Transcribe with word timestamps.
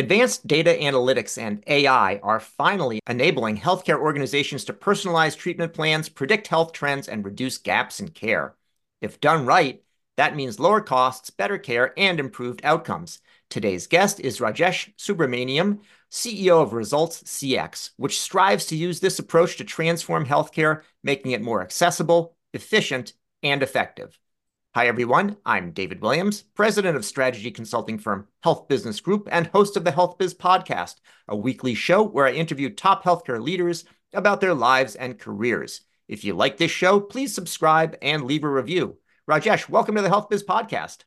Advanced 0.00 0.46
data 0.46 0.70
analytics 0.70 1.36
and 1.36 1.62
AI 1.66 2.16
are 2.22 2.40
finally 2.40 3.00
enabling 3.06 3.58
healthcare 3.58 3.98
organizations 4.00 4.64
to 4.64 4.72
personalize 4.72 5.36
treatment 5.36 5.74
plans, 5.74 6.08
predict 6.08 6.46
health 6.46 6.72
trends, 6.72 7.06
and 7.06 7.22
reduce 7.22 7.58
gaps 7.58 8.00
in 8.00 8.08
care. 8.08 8.54
If 9.02 9.20
done 9.20 9.44
right, 9.44 9.82
that 10.16 10.34
means 10.34 10.58
lower 10.58 10.80
costs, 10.80 11.28
better 11.28 11.58
care, 11.58 11.92
and 11.98 12.18
improved 12.18 12.62
outcomes. 12.64 13.20
Today's 13.50 13.86
guest 13.86 14.20
is 14.20 14.40
Rajesh 14.40 14.90
Subramaniam, 14.96 15.80
CEO 16.10 16.62
of 16.62 16.72
Results 16.72 17.22
CX, 17.24 17.90
which 17.98 18.18
strives 18.18 18.64
to 18.66 18.76
use 18.76 19.00
this 19.00 19.18
approach 19.18 19.58
to 19.58 19.64
transform 19.64 20.24
healthcare, 20.24 20.80
making 21.04 21.32
it 21.32 21.42
more 21.42 21.60
accessible, 21.60 22.34
efficient, 22.54 23.12
and 23.42 23.62
effective. 23.62 24.18
Hi, 24.72 24.86
everyone. 24.86 25.36
I'm 25.44 25.72
David 25.72 26.00
Williams, 26.00 26.42
president 26.54 26.96
of 26.96 27.04
strategy 27.04 27.50
consulting 27.50 27.98
firm 27.98 28.28
Health 28.44 28.68
Business 28.68 29.00
Group 29.00 29.26
and 29.32 29.48
host 29.48 29.76
of 29.76 29.82
the 29.82 29.90
Health 29.90 30.16
Biz 30.16 30.34
Podcast, 30.34 30.98
a 31.26 31.34
weekly 31.34 31.74
show 31.74 32.04
where 32.04 32.24
I 32.24 32.30
interview 32.30 32.70
top 32.70 33.02
healthcare 33.02 33.42
leaders 33.42 33.84
about 34.14 34.40
their 34.40 34.54
lives 34.54 34.94
and 34.94 35.18
careers. 35.18 35.80
If 36.06 36.22
you 36.22 36.34
like 36.34 36.56
this 36.56 36.70
show, 36.70 37.00
please 37.00 37.34
subscribe 37.34 37.96
and 38.00 38.22
leave 38.22 38.44
a 38.44 38.48
review. 38.48 38.98
Rajesh, 39.28 39.68
welcome 39.68 39.96
to 39.96 40.02
the 40.02 40.08
Health 40.08 40.28
Biz 40.28 40.44
Podcast. 40.44 40.98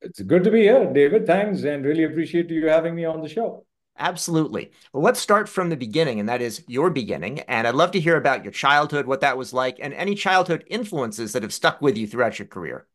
It's 0.00 0.20
good 0.20 0.44
to 0.44 0.52
be 0.52 0.62
here, 0.62 0.88
David. 0.92 1.26
Thanks, 1.26 1.64
and 1.64 1.84
really 1.84 2.04
appreciate 2.04 2.50
you 2.50 2.68
having 2.68 2.94
me 2.94 3.04
on 3.04 3.20
the 3.20 3.28
show. 3.28 3.66
Absolutely. 3.98 4.70
Well, 4.92 5.02
let's 5.02 5.18
start 5.18 5.48
from 5.48 5.70
the 5.70 5.76
beginning, 5.76 6.20
and 6.20 6.28
that 6.28 6.40
is 6.40 6.62
your 6.68 6.88
beginning. 6.88 7.40
And 7.40 7.66
I'd 7.66 7.74
love 7.74 7.90
to 7.90 8.00
hear 8.00 8.16
about 8.16 8.44
your 8.44 8.52
childhood, 8.52 9.06
what 9.06 9.22
that 9.22 9.36
was 9.36 9.52
like, 9.52 9.78
and 9.80 9.92
any 9.92 10.14
childhood 10.14 10.62
influences 10.68 11.32
that 11.32 11.42
have 11.42 11.52
stuck 11.52 11.82
with 11.82 11.98
you 11.98 12.06
throughout 12.06 12.38
your 12.38 12.46
career. 12.46 12.86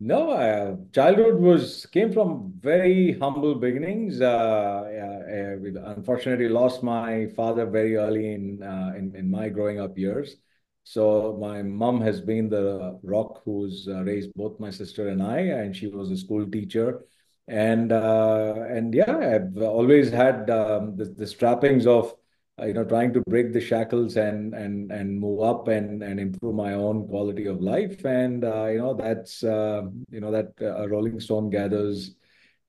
No, 0.00 0.30
uh, 0.30 0.76
childhood 0.92 1.40
was 1.40 1.86
came 1.86 2.12
from 2.12 2.52
very 2.60 3.18
humble 3.18 3.56
beginnings. 3.56 4.20
Uh, 4.20 4.26
uh, 4.26 5.90
unfortunately, 5.96 6.48
lost 6.48 6.84
my 6.84 7.26
father 7.34 7.66
very 7.66 7.96
early 7.96 8.32
in, 8.32 8.62
uh, 8.62 8.92
in 8.96 9.14
in 9.16 9.28
my 9.30 9.48
growing 9.48 9.80
up 9.80 9.98
years. 9.98 10.36
So 10.84 11.36
my 11.40 11.62
mom 11.62 12.00
has 12.02 12.20
been 12.20 12.48
the 12.48 12.98
rock 13.02 13.42
who's 13.44 13.88
uh, 13.88 14.02
raised 14.04 14.30
both 14.34 14.58
my 14.60 14.70
sister 14.70 15.08
and 15.08 15.20
I, 15.22 15.40
and 15.40 15.74
she 15.76 15.88
was 15.88 16.10
a 16.12 16.16
school 16.16 16.48
teacher. 16.48 17.04
And 17.48 17.90
uh, 17.92 18.66
and 18.68 18.94
yeah, 18.94 19.16
I've 19.16 19.56
always 19.62 20.10
had 20.10 20.48
um, 20.50 20.96
the, 20.96 21.06
the 21.06 21.26
trappings 21.26 21.86
of 21.86 22.12
uh, 22.12 22.17
you 22.66 22.72
know 22.72 22.84
trying 22.84 23.12
to 23.12 23.20
break 23.28 23.52
the 23.52 23.60
shackles 23.60 24.16
and 24.16 24.54
and 24.54 24.90
and 24.90 25.18
move 25.18 25.42
up 25.42 25.68
and 25.68 26.02
and 26.02 26.18
improve 26.18 26.54
my 26.54 26.74
own 26.74 27.06
quality 27.08 27.46
of 27.46 27.60
life. 27.60 28.04
And 28.04 28.44
uh, 28.44 28.66
you 28.66 28.78
know 28.78 28.94
that's 28.94 29.44
uh, 29.44 29.82
you 30.10 30.20
know 30.20 30.30
that 30.30 30.52
uh, 30.60 30.82
a 30.82 30.88
rolling 30.88 31.20
stone 31.20 31.50
gathers 31.50 32.14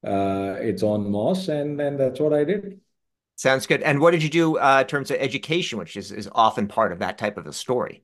uh, 0.06 0.56
its 0.60 0.84
own 0.84 1.10
moss 1.12 1.48
and 1.48 1.80
and 1.82 2.00
that's 2.00 2.20
what 2.20 2.34
i 2.34 2.44
did. 2.44 2.80
Sounds 3.36 3.68
good. 3.68 3.82
And 3.84 4.02
what 4.02 4.12
did 4.12 4.22
you 4.22 4.30
do 4.30 4.58
uh, 4.58 4.80
in 4.82 4.88
terms 4.88 5.12
of 5.12 5.18
education 5.18 5.80
which 5.80 5.96
is, 5.96 6.12
is 6.12 6.30
often 6.34 6.68
part 6.68 6.92
of 6.92 7.00
that 7.00 7.18
type 7.18 7.38
of 7.38 7.48
a 7.48 7.54
story? 7.54 8.04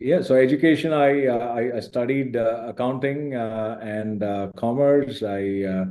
Yeah 0.00 0.22
so 0.22 0.34
education 0.34 0.92
i 0.92 1.26
I, 1.26 1.76
I, 1.76 1.80
studied 1.80 2.34
accounting 2.34 3.34
and 3.34 4.20
commerce. 4.56 5.22
I 5.22 5.86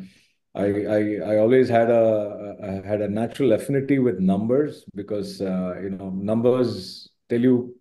I, 0.53 0.65
I, 0.65 1.15
I 1.33 1.37
always 1.37 1.69
had 1.69 1.89
a, 1.89 2.57
a, 2.61 2.87
had 2.87 3.01
a 3.01 3.07
natural 3.07 3.53
affinity 3.53 3.99
with 3.99 4.19
numbers 4.19 4.83
because 4.95 5.41
uh, 5.41 5.79
you 5.81 5.91
know 5.91 6.09
numbers 6.09 7.09
tell 7.29 7.39
you 7.39 7.75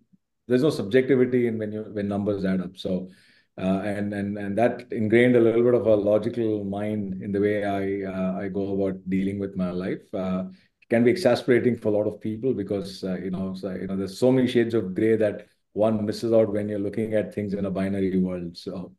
there's 0.47 0.63
no 0.63 0.69
subjectivity 0.69 1.47
in 1.47 1.57
when 1.57 1.71
you 1.71 1.83
when 1.91 2.07
numbers 2.07 2.45
add 2.45 2.61
up. 2.61 2.77
So 2.77 3.09
uh, 3.57 3.81
and 3.83 4.13
and 4.13 4.37
and 4.37 4.57
that 4.57 4.91
ingrained 4.91 5.35
a 5.35 5.39
little 5.39 5.63
bit 5.63 5.73
of 5.73 5.85
a 5.85 5.95
logical 5.95 6.63
mind 6.63 7.21
in 7.21 7.31
the 7.31 7.41
way 7.41 7.65
I 7.65 8.09
uh, 8.09 8.39
I 8.39 8.47
go 8.47 8.73
about 8.73 9.09
dealing 9.09 9.39
with 9.39 9.55
my 9.57 9.71
life. 9.71 10.01
Uh, 10.13 10.45
it 10.81 10.89
can 10.89 11.03
be 11.03 11.11
exasperating 11.11 11.75
for 11.75 11.89
a 11.89 11.91
lot 11.91 12.07
of 12.07 12.21
people 12.21 12.53
because 12.53 13.03
uh, 13.03 13.17
you 13.17 13.31
know 13.31 13.53
so, 13.53 13.71
you 13.71 13.87
know 13.87 13.97
there's 13.97 14.17
so 14.17 14.31
many 14.31 14.47
shades 14.47 14.73
of 14.73 14.95
gray 14.95 15.17
that 15.17 15.47
one 15.73 16.05
misses 16.05 16.33
out 16.33 16.51
when 16.51 16.69
you're 16.69 16.79
looking 16.79 17.13
at 17.13 17.33
things 17.33 17.53
in 17.53 17.65
a 17.65 17.71
binary 17.71 18.17
world. 18.17 18.57
So 18.57 18.93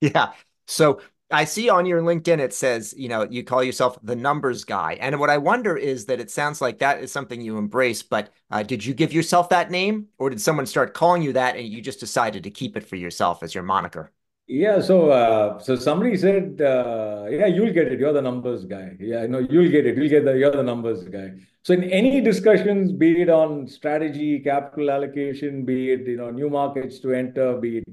yeah. 0.00 0.32
So 0.66 1.00
I 1.32 1.44
see 1.44 1.68
on 1.68 1.86
your 1.86 2.02
LinkedIn 2.02 2.38
it 2.38 2.52
says, 2.52 2.94
you 2.96 3.08
know, 3.08 3.26
you 3.28 3.42
call 3.42 3.64
yourself 3.64 3.98
the 4.02 4.14
numbers 4.14 4.64
guy. 4.64 4.98
And 5.00 5.18
what 5.18 5.30
I 5.30 5.38
wonder 5.38 5.76
is 5.76 6.06
that 6.06 6.20
it 6.20 6.30
sounds 6.30 6.60
like 6.60 6.78
that 6.78 7.02
is 7.02 7.10
something 7.10 7.40
you 7.40 7.56
embrace, 7.56 8.02
but 8.02 8.30
uh, 8.50 8.62
did 8.62 8.84
you 8.84 8.94
give 8.94 9.12
yourself 9.12 9.48
that 9.48 9.70
name 9.70 10.08
or 10.18 10.30
did 10.30 10.40
someone 10.40 10.66
start 10.66 10.94
calling 10.94 11.22
you 11.22 11.32
that 11.32 11.56
and 11.56 11.66
you 11.66 11.80
just 11.80 12.00
decided 12.00 12.44
to 12.44 12.50
keep 12.50 12.76
it 12.76 12.86
for 12.86 12.96
yourself 12.96 13.42
as 13.42 13.54
your 13.54 13.64
moniker? 13.64 14.12
Yeah, 14.48 14.80
so 14.80 15.10
uh, 15.10 15.58
so 15.60 15.76
somebody 15.76 16.16
said, 16.16 16.60
uh, 16.60 17.26
yeah, 17.30 17.46
you'll 17.46 17.72
get 17.72 17.86
it. 17.90 17.98
You're 17.98 18.12
the 18.12 18.20
numbers 18.20 18.64
guy. 18.64 18.96
Yeah, 18.98 19.24
no, 19.26 19.38
you'll 19.38 19.70
get 19.70 19.86
it. 19.86 19.96
You'll 19.96 20.10
get 20.10 20.24
the 20.24 20.36
you're 20.36 20.50
the 20.50 20.62
numbers 20.62 21.04
guy. 21.04 21.30
So 21.62 21.72
in 21.72 21.84
any 21.84 22.20
discussions, 22.20 22.92
be 22.92 23.22
it 23.22 23.30
on 23.30 23.66
strategy, 23.68 24.40
capital 24.40 24.90
allocation, 24.90 25.64
be 25.64 25.92
it 25.92 26.06
you 26.06 26.16
know 26.16 26.30
new 26.30 26.50
markets 26.50 26.98
to 27.00 27.12
enter, 27.14 27.56
be 27.56 27.78
it 27.78 27.84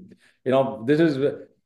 you 0.43 0.51
know 0.51 0.83
this 0.85 0.99
is 0.99 1.17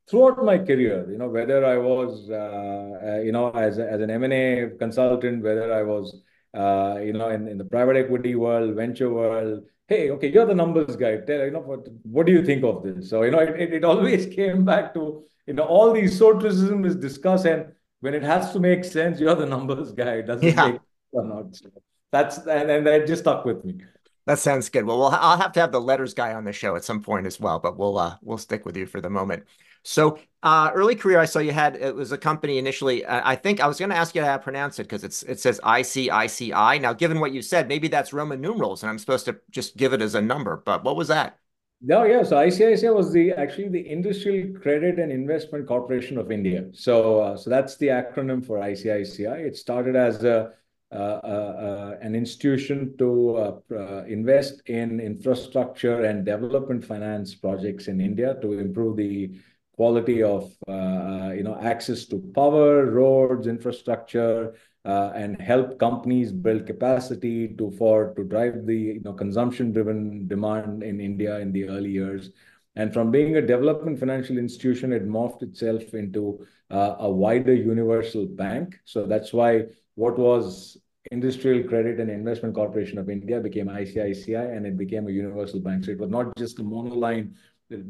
throughout 0.09 0.43
my 0.43 0.57
career, 0.57 1.07
you 1.09 1.17
know, 1.17 1.29
whether 1.29 1.65
I 1.65 1.77
was, 1.77 2.29
uh, 2.29 3.15
uh, 3.15 3.19
you 3.21 3.31
know, 3.31 3.51
as, 3.51 3.79
as 3.79 4.01
an 4.01 4.09
M&A 4.09 4.71
consultant, 4.77 5.43
whether 5.43 5.73
I 5.73 5.83
was, 5.83 6.21
uh, 6.53 6.99
you 7.01 7.13
know, 7.13 7.29
in, 7.29 7.47
in 7.47 7.57
the 7.57 7.65
private 7.65 7.95
equity 7.95 8.35
world, 8.35 8.75
venture 8.75 9.11
world, 9.11 9.63
hey, 9.87 10.09
okay, 10.11 10.31
you're 10.31 10.45
the 10.45 10.55
numbers 10.55 10.95
guy. 10.95 11.17
Tell, 11.17 11.45
you 11.45 11.51
know, 11.51 11.59
what, 11.59 11.87
what 12.03 12.25
do 12.25 12.31
you 12.31 12.43
think 12.45 12.63
of 12.63 12.83
this? 12.83 13.09
So, 13.09 13.23
you 13.23 13.31
know, 13.31 13.39
it, 13.39 13.59
it, 13.59 13.73
it 13.73 13.83
always 13.83 14.25
came 14.35 14.65
back 14.65 14.93
to, 14.95 15.23
you 15.47 15.53
know, 15.53 15.63
all 15.63 15.93
these 15.93 16.19
sortism 16.19 16.85
is 16.85 16.95
discussed. 16.95 17.45
And 17.45 17.73
when 18.01 18.13
it 18.13 18.23
has 18.23 18.51
to 18.53 18.59
make 18.59 18.83
sense, 18.83 19.19
you're 19.19 19.35
the 19.35 19.45
numbers 19.45 19.91
guy. 19.91 20.15
It 20.15 20.27
doesn't 20.27 20.47
yeah. 20.47 20.71
make 20.71 20.81
or 21.11 21.25
not. 21.25 21.55
So 21.55 21.69
that's, 22.11 22.37
and, 22.37 22.69
and 22.69 22.87
that 22.87 23.07
just 23.07 23.23
stuck 23.23 23.45
with 23.45 23.63
me. 23.65 23.77
That 24.25 24.39
sounds 24.39 24.69
good. 24.69 24.85
Well, 24.85 24.99
well, 24.99 25.09
I'll 25.19 25.37
have 25.37 25.51
to 25.53 25.59
have 25.59 25.71
the 25.71 25.81
letters 25.81 26.13
guy 26.13 26.33
on 26.33 26.45
the 26.45 26.53
show 26.53 26.75
at 26.75 26.85
some 26.85 27.01
point 27.01 27.27
as 27.27 27.39
well, 27.39 27.59
but 27.59 27.77
we'll 27.77 27.97
uh, 27.97 28.17
we'll 28.21 28.37
stick 28.37 28.65
with 28.65 28.77
you 28.77 28.85
for 28.85 29.01
the 29.01 29.09
moment. 29.09 29.43
So 29.83 30.17
uh, 30.43 30.71
early 30.73 30.95
career, 30.95 31.19
I 31.19 31.25
saw 31.25 31.39
you 31.39 31.51
had 31.51 31.75
it 31.75 31.93
was 31.93 32.13
a 32.13 32.17
company 32.17 32.57
initially. 32.57 33.05
Uh, 33.05 33.21
I 33.23 33.35
think 33.35 33.59
I 33.59 33.67
was 33.67 33.79
going 33.79 33.89
to 33.89 33.97
ask 33.97 34.15
you 34.15 34.23
how 34.23 34.37
to 34.37 34.43
pronounce 34.43 34.79
it 34.79 34.83
because 34.83 35.03
it's 35.03 35.23
it 35.23 35.41
says 35.41 35.59
ICICI. 35.61 36.81
Now, 36.81 36.93
given 36.93 37.19
what 37.19 37.33
you 37.33 37.41
said, 37.41 37.67
maybe 37.67 37.89
that's 37.89 38.13
Roman 38.13 38.39
numerals, 38.39 38.81
and 38.81 38.89
I'm 38.89 38.99
supposed 38.99 39.25
to 39.25 39.39
just 39.51 39.75
give 39.75 39.91
it 39.91 40.01
as 40.01 40.15
a 40.15 40.21
number. 40.21 40.61
But 40.65 40.85
what 40.85 40.95
was 40.95 41.09
that? 41.09 41.37
No, 41.81 42.05
yeah. 42.05 42.23
So 42.23 42.37
ICICI 42.37 42.95
was 42.95 43.11
the 43.11 43.33
actually 43.33 43.67
the 43.67 43.89
Industrial 43.89 44.57
Credit 44.57 44.99
and 44.99 45.11
Investment 45.11 45.67
Corporation 45.67 46.17
of 46.17 46.31
India. 46.31 46.69
So 46.71 47.19
uh, 47.19 47.35
so 47.37 47.49
that's 47.49 47.75
the 47.75 47.87
acronym 47.87 48.45
for 48.45 48.59
ICICI. 48.59 49.39
It 49.45 49.57
started 49.57 49.97
as 49.97 50.23
a 50.23 50.53
Uh, 50.93 51.19
uh, 51.23 51.97
uh, 51.97 51.97
an 52.01 52.13
institution 52.13 52.95
to 52.99 53.63
invest 54.07 54.61
in 54.67 54.99
infrastructure 54.99 56.03
and 56.03 56.23
development 56.23 56.85
finance 56.85 57.33
projects 57.33 57.87
in 57.87 57.99
India 57.99 58.37
to 58.43 58.59
improve 58.59 58.95
the 58.95 59.31
quality 59.75 60.21
of 60.21 60.53
you 60.67 61.41
know 61.41 61.57
access 61.63 62.05
to 62.05 62.19
power, 62.35 62.85
roads, 62.91 63.47
infrastructure, 63.47 64.53
and 64.85 65.41
help 65.41 65.79
companies 65.79 66.31
build 66.31 66.67
capacity 66.67 67.47
to 67.47 67.71
for 67.71 68.13
to 68.13 68.23
drive 68.23 68.67
the 68.67 68.77
you 68.77 69.01
know 69.01 69.13
consumption-driven 69.13 70.27
demand 70.27 70.83
in 70.83 71.01
India 71.01 71.39
in 71.39 71.51
the 71.51 71.69
early 71.69 71.89
years. 71.89 72.29
And 72.75 72.93
from 72.93 73.09
being 73.09 73.37
a 73.37 73.41
development 73.41 73.97
financial 73.97 74.37
institution, 74.37 74.93
it 74.93 75.07
morphed 75.07 75.41
itself 75.41 75.95
into 75.95 76.45
uh, 76.69 76.97
a 76.99 77.09
wider 77.09 77.53
universal 77.53 78.27
bank. 78.27 78.79
So 78.85 79.07
that's 79.07 79.33
why 79.33 79.65
what 79.95 80.19
was 80.19 80.77
Industrial 81.13 81.63
Credit 81.67 81.99
and 81.99 82.09
Investment 82.09 82.55
Corporation 82.55 82.97
of 82.97 83.07
India 83.07 83.39
became 83.39 83.67
ICICI, 83.67 84.57
and 84.57 84.65
it 84.65 84.77
became 84.77 85.07
a 85.07 85.11
universal 85.11 85.59
bank. 85.59 85.85
So 85.85 85.91
it 85.91 85.99
was 85.99 86.09
not 86.09 86.35
just 86.35 86.59
a 86.59 86.63
monoline 86.63 87.33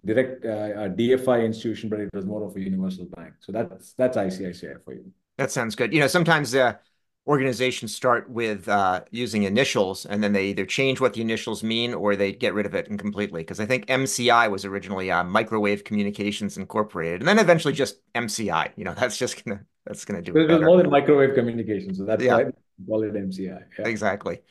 direct 0.05 0.45
uh, 0.45 0.89
DFI 0.99 1.45
institution, 1.45 1.89
but 1.89 1.99
it 1.99 2.09
was 2.13 2.25
more 2.25 2.43
of 2.43 2.55
a 2.55 2.59
universal 2.59 3.05
bank. 3.15 3.33
So 3.39 3.51
that's 3.51 3.93
that's 3.93 4.17
ICICI 4.17 4.83
for 4.83 4.93
you. 4.93 5.05
That 5.37 5.51
sounds 5.51 5.75
good. 5.75 5.93
You 5.93 6.01
know, 6.01 6.07
sometimes 6.07 6.53
uh, 6.53 6.73
organizations 7.25 7.95
start 7.95 8.29
with 8.29 8.67
uh, 8.67 9.01
using 9.11 9.43
initials, 9.43 10.05
and 10.05 10.21
then 10.21 10.33
they 10.33 10.47
either 10.47 10.65
change 10.65 10.99
what 10.99 11.13
the 11.13 11.21
initials 11.21 11.63
mean 11.63 11.93
or 11.93 12.15
they 12.15 12.33
get 12.33 12.53
rid 12.53 12.65
of 12.65 12.75
it 12.75 12.85
completely. 12.99 13.41
Because 13.41 13.61
I 13.61 13.65
think 13.65 13.85
MCI 13.87 14.49
was 14.49 14.65
originally 14.65 15.09
uh, 15.11 15.23
Microwave 15.23 15.85
Communications 15.85 16.57
Incorporated, 16.57 17.21
and 17.21 17.27
then 17.27 17.39
eventually 17.39 17.73
just 17.73 17.99
MCI. 18.13 18.73
You 18.75 18.83
know, 18.83 18.93
that's 18.93 19.17
just 19.17 19.43
gonna 19.43 19.61
that's 19.85 20.05
gonna 20.05 20.21
do 20.21 20.35
it. 20.35 20.49
It 20.49 20.53
was 20.53 20.61
more 20.61 20.77
than 20.77 20.89
microwave 20.89 21.35
communication. 21.35 21.93
so 21.93 22.05
that's 22.05 22.23
yeah. 22.23 22.37
why 22.37 22.51
call 22.87 23.03
it 23.03 23.13
MCI. 23.13 23.63
Yeah. 23.79 23.87
Exactly. 23.87 24.41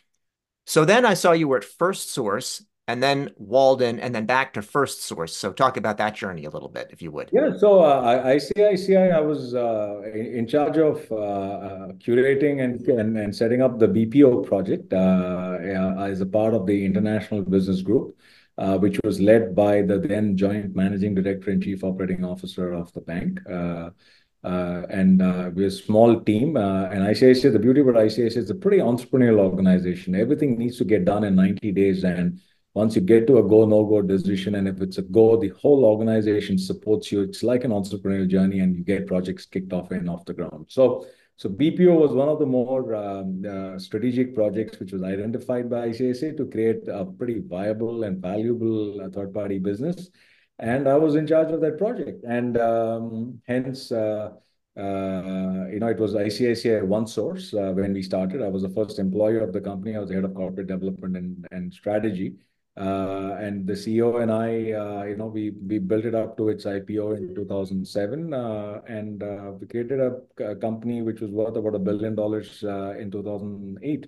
So 0.66 0.84
then 0.84 1.04
I 1.04 1.14
saw 1.14 1.32
you 1.32 1.48
were 1.48 1.58
at 1.58 1.64
Firstsource, 1.64 2.62
and 2.88 3.02
then 3.02 3.30
Walden, 3.36 4.00
and 4.00 4.14
then 4.14 4.26
back 4.26 4.54
to 4.54 4.62
First 4.62 5.02
Source. 5.04 5.36
So 5.36 5.52
talk 5.52 5.76
about 5.76 5.98
that 5.98 6.14
journey 6.14 6.44
a 6.44 6.50
little 6.50 6.68
bit, 6.68 6.88
if 6.90 7.00
you 7.00 7.10
would. 7.12 7.30
Yeah. 7.32 7.56
So 7.56 7.80
uh, 7.80 8.24
ICICI, 8.24 9.14
I 9.14 9.20
was 9.20 9.54
uh, 9.54 10.02
in 10.14 10.46
charge 10.46 10.78
of 10.78 11.10
uh, 11.10 11.16
uh, 11.16 11.92
curating 11.92 12.62
and, 12.62 12.80
and, 12.88 13.16
and 13.16 13.34
setting 13.34 13.62
up 13.62 13.78
the 13.78 13.88
BPO 13.88 14.46
project 14.46 14.92
uh, 14.92 15.58
as 16.00 16.20
a 16.20 16.26
part 16.26 16.54
of 16.54 16.66
the 16.66 16.84
International 16.84 17.42
Business 17.42 17.82
Group, 17.82 18.16
uh, 18.58 18.78
which 18.78 18.98
was 19.04 19.20
led 19.20 19.54
by 19.54 19.82
the 19.82 19.98
then 19.98 20.36
joint 20.36 20.74
managing 20.74 21.14
director 21.14 21.50
and 21.50 21.62
chief 21.62 21.84
operating 21.84 22.24
officer 22.24 22.72
of 22.72 22.92
the 22.94 23.00
bank. 23.00 23.40
Uh, 24.44 24.82
and 24.90 25.22
uh, 25.22 25.50
we're 25.54 25.68
a 25.68 25.70
small 25.70 26.20
team. 26.20 26.56
Uh, 26.56 26.84
and 26.86 27.02
ICICI, 27.02 27.52
the 27.52 27.58
beauty 27.58 27.80
about 27.80 27.94
ICICI 27.94 28.36
is 28.36 28.50
a 28.50 28.54
pretty 28.54 28.78
entrepreneurial 28.78 29.38
organization. 29.38 30.14
Everything 30.14 30.58
needs 30.58 30.78
to 30.78 30.84
get 30.84 31.04
done 31.04 31.24
in 31.24 31.36
90 31.36 31.72
days. 31.72 32.02
And 32.02 32.40
once 32.74 32.96
you 32.96 33.02
get 33.02 33.26
to 33.28 33.38
a 33.38 33.42
go, 33.42 33.64
no-go 33.64 34.02
decision, 34.02 34.56
and 34.56 34.66
if 34.66 34.80
it's 34.80 34.98
a 34.98 35.02
go, 35.02 35.36
the 35.36 35.50
whole 35.60 35.84
organization 35.84 36.58
supports 36.58 37.12
you. 37.12 37.22
It's 37.22 37.42
like 37.42 37.64
an 37.64 37.70
entrepreneurial 37.70 38.28
journey, 38.28 38.60
and 38.60 38.74
you 38.74 38.82
get 38.82 39.06
projects 39.06 39.46
kicked 39.46 39.72
off 39.72 39.90
and 39.92 40.08
off 40.08 40.24
the 40.24 40.34
ground. 40.34 40.66
So 40.68 41.06
BPO 41.44 41.98
was 41.98 42.12
one 42.12 42.28
of 42.28 42.38
the 42.38 42.46
more 42.46 42.94
um, 42.94 43.78
strategic 43.78 44.34
projects 44.34 44.78
which 44.78 44.92
was 44.92 45.02
identified 45.02 45.68
by 45.68 45.88
ICICI 45.88 46.36
to 46.36 46.46
create 46.46 46.88
a 46.88 47.04
pretty 47.04 47.40
viable 47.40 48.04
and 48.04 48.22
valuable 48.22 49.08
third-party 49.12 49.58
business. 49.58 50.08
And 50.58 50.88
I 50.88 50.96
was 50.96 51.14
in 51.16 51.26
charge 51.26 51.50
of 51.50 51.60
that 51.60 51.78
project. 51.78 52.24
And 52.24 52.56
um, 52.56 53.40
hence, 53.46 53.90
uh, 53.90 54.30
uh, 54.76 55.66
you 55.70 55.80
know, 55.80 55.88
it 55.88 55.98
was 55.98 56.14
ICICI 56.14 56.82
OneSource 56.82 57.52
uh, 57.52 57.72
when 57.72 57.92
we 57.92 58.02
started. 58.02 58.42
I 58.42 58.48
was 58.48 58.62
the 58.62 58.70
first 58.70 58.98
employee 58.98 59.38
of 59.38 59.52
the 59.52 59.60
company. 59.60 59.96
I 59.96 59.98
was 59.98 60.08
the 60.08 60.14
head 60.14 60.24
of 60.24 60.34
corporate 60.34 60.68
development 60.68 61.16
and 61.16 61.46
and 61.50 61.72
strategy. 61.72 62.36
Uh, 62.74 63.36
and 63.38 63.66
the 63.66 63.74
CEO 63.74 64.22
and 64.22 64.32
I, 64.32 64.72
uh, 64.72 65.04
you 65.04 65.16
know, 65.16 65.26
we 65.26 65.50
we 65.50 65.78
built 65.78 66.06
it 66.06 66.14
up 66.14 66.38
to 66.38 66.48
its 66.48 66.64
IPO 66.64 67.18
in 67.18 67.34
2007. 67.34 68.32
And 68.32 69.20
we 69.60 69.66
created 69.66 70.00
a 70.38 70.56
company 70.56 71.02
which 71.02 71.20
was 71.20 71.30
worth 71.30 71.56
about 71.56 71.74
a 71.74 71.78
$1 71.78 71.84
billion 71.84 72.12
in 72.98 73.10
2008. 73.10 74.06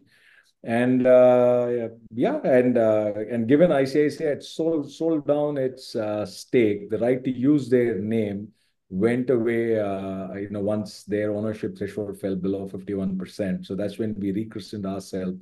And 0.64 1.06
uh, 1.06 1.88
yeah, 2.10 2.40
and 2.42 2.78
uh, 2.78 3.12
given 3.46 3.70
ICICI 3.70 4.26
had 4.26 4.42
sold 4.42 5.26
down 5.26 5.58
its 5.58 5.94
uh, 5.94 6.24
stake, 6.24 6.88
the 6.88 6.98
right 6.98 7.22
to 7.22 7.30
use 7.30 7.68
their 7.68 7.98
name 7.98 8.48
went 8.88 9.28
away 9.28 9.76
once 10.52 11.04
their 11.04 11.32
ownership 11.32 11.76
threshold 11.76 12.18
fell 12.18 12.36
below 12.36 12.66
51%. 12.68 13.66
So 13.66 13.74
that's 13.74 13.98
when 13.98 14.14
we 14.14 14.32
rechristened 14.32 14.86
ourselves 14.86 15.38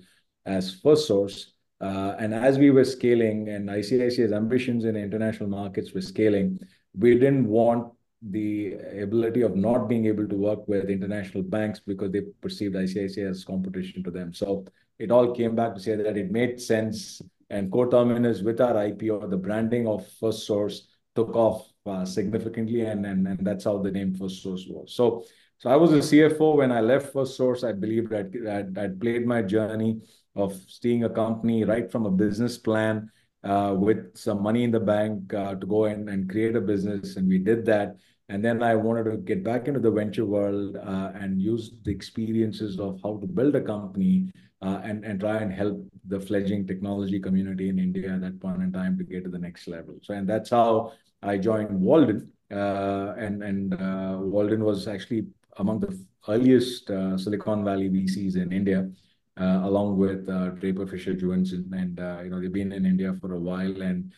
as 0.46 0.74
First 0.74 1.08
Firstsource. 1.08 1.46
And 1.80 2.34
as 2.34 2.58
we 2.58 2.70
were 2.70 2.84
scaling 2.84 3.48
and 3.48 3.68
ICICI's 3.68 4.32
ambitions 4.32 4.84
in 4.84 4.96
international 4.96 5.48
markets 5.48 5.92
were 5.92 6.00
scaling, 6.00 6.58
we 6.98 7.14
didn't 7.14 7.46
want 7.46 7.92
the 8.30 8.74
ability 9.00 9.42
of 9.42 9.56
not 9.56 9.88
being 9.88 10.06
able 10.06 10.26
to 10.26 10.36
work 10.36 10.66
with 10.68 10.88
international 10.88 11.42
banks 11.42 11.80
because 11.80 12.10
they 12.12 12.22
perceived 12.40 12.74
ICICI 12.74 13.28
as 13.28 13.44
competition 13.44 14.02
to 14.04 14.10
them. 14.10 14.32
So 14.32 14.64
it 15.02 15.10
all 15.10 15.34
came 15.34 15.54
back 15.56 15.74
to 15.74 15.80
say 15.80 15.96
that 15.96 16.16
it 16.16 16.30
made 16.30 16.60
sense. 16.60 17.20
And 17.50 17.70
co-terminus 17.70 18.40
with 18.40 18.60
our 18.60 18.74
IPO, 18.74 19.28
the 19.28 19.36
branding 19.36 19.86
of 19.86 20.08
Firstsource 20.20 20.76
took 21.14 21.34
off 21.36 21.68
uh, 21.84 22.04
significantly. 22.04 22.82
And 22.82 23.04
and 23.04 23.26
and 23.26 23.40
that's 23.46 23.64
how 23.64 23.78
the 23.78 23.90
name 23.90 24.14
Firstsource 24.14 24.64
was. 24.70 24.94
So 24.94 25.24
so 25.58 25.68
I 25.68 25.76
was 25.76 25.92
a 25.92 25.98
CFO 25.98 26.56
when 26.56 26.72
I 26.72 26.80
left 26.80 27.12
Firstsource. 27.12 27.62
I 27.68 27.72
believe 27.72 28.08
that 28.10 28.28
I'd 28.76 29.00
played 29.00 29.26
my 29.26 29.42
journey 29.42 30.00
of 30.34 30.58
seeing 30.66 31.04
a 31.04 31.10
company 31.10 31.64
right 31.64 31.90
from 31.90 32.06
a 32.06 32.10
business 32.10 32.56
plan 32.56 33.10
uh, 33.44 33.74
with 33.76 34.16
some 34.16 34.42
money 34.42 34.64
in 34.64 34.70
the 34.70 34.80
bank 34.80 35.34
uh, 35.34 35.54
to 35.56 35.66
go 35.66 35.84
and 35.84 36.30
create 36.30 36.56
a 36.56 36.60
business. 36.60 37.16
And 37.16 37.28
we 37.28 37.38
did 37.38 37.66
that. 37.66 37.96
And 38.28 38.42
then 38.42 38.62
I 38.62 38.74
wanted 38.76 39.04
to 39.10 39.18
get 39.18 39.44
back 39.44 39.68
into 39.68 39.80
the 39.80 39.90
venture 39.90 40.24
world 40.24 40.76
and 40.76 41.40
use 41.40 41.72
the 41.84 41.90
experiences 41.90 42.80
of 42.80 42.98
how 43.02 43.18
to 43.18 43.26
build 43.26 43.54
a 43.56 43.60
company 43.60 44.32
Uh, 44.62 44.80
and 44.84 45.04
and 45.04 45.18
try 45.18 45.38
and 45.38 45.52
help 45.52 45.84
the 46.06 46.20
fledgling 46.20 46.64
technology 46.64 47.18
community 47.18 47.68
in 47.68 47.80
India 47.80 48.12
at 48.12 48.20
that 48.20 48.40
point 48.40 48.62
in 48.62 48.72
time 48.72 48.96
to 48.96 49.02
get 49.02 49.24
to 49.24 49.30
the 49.30 49.38
next 49.38 49.66
level. 49.66 49.96
So, 50.02 50.14
and 50.14 50.28
that's 50.28 50.50
how 50.50 50.92
I 51.20 51.36
joined 51.38 51.80
Walden. 51.80 52.30
Uh, 52.48 53.12
and 53.18 53.42
and 53.42 53.74
uh, 53.74 54.18
Walden 54.20 54.62
was 54.62 54.86
actually 54.86 55.26
among 55.56 55.80
the 55.80 55.98
earliest 56.28 56.86
Silicon 56.86 57.64
Valley 57.64 57.90
VCs 57.90 58.36
in 58.36 58.52
India, 58.52 58.88
along 59.36 59.98
with 59.98 60.26
Draper 60.60 60.86
Fisher 60.86 61.14
Jurvetson. 61.14 61.72
And 61.72 61.98
you 62.24 62.30
know 62.30 62.40
they've 62.40 62.52
been 62.52 62.70
in 62.70 62.86
India 62.86 63.14
for 63.20 63.34
a 63.34 63.40
while. 63.40 63.82
And 63.82 64.12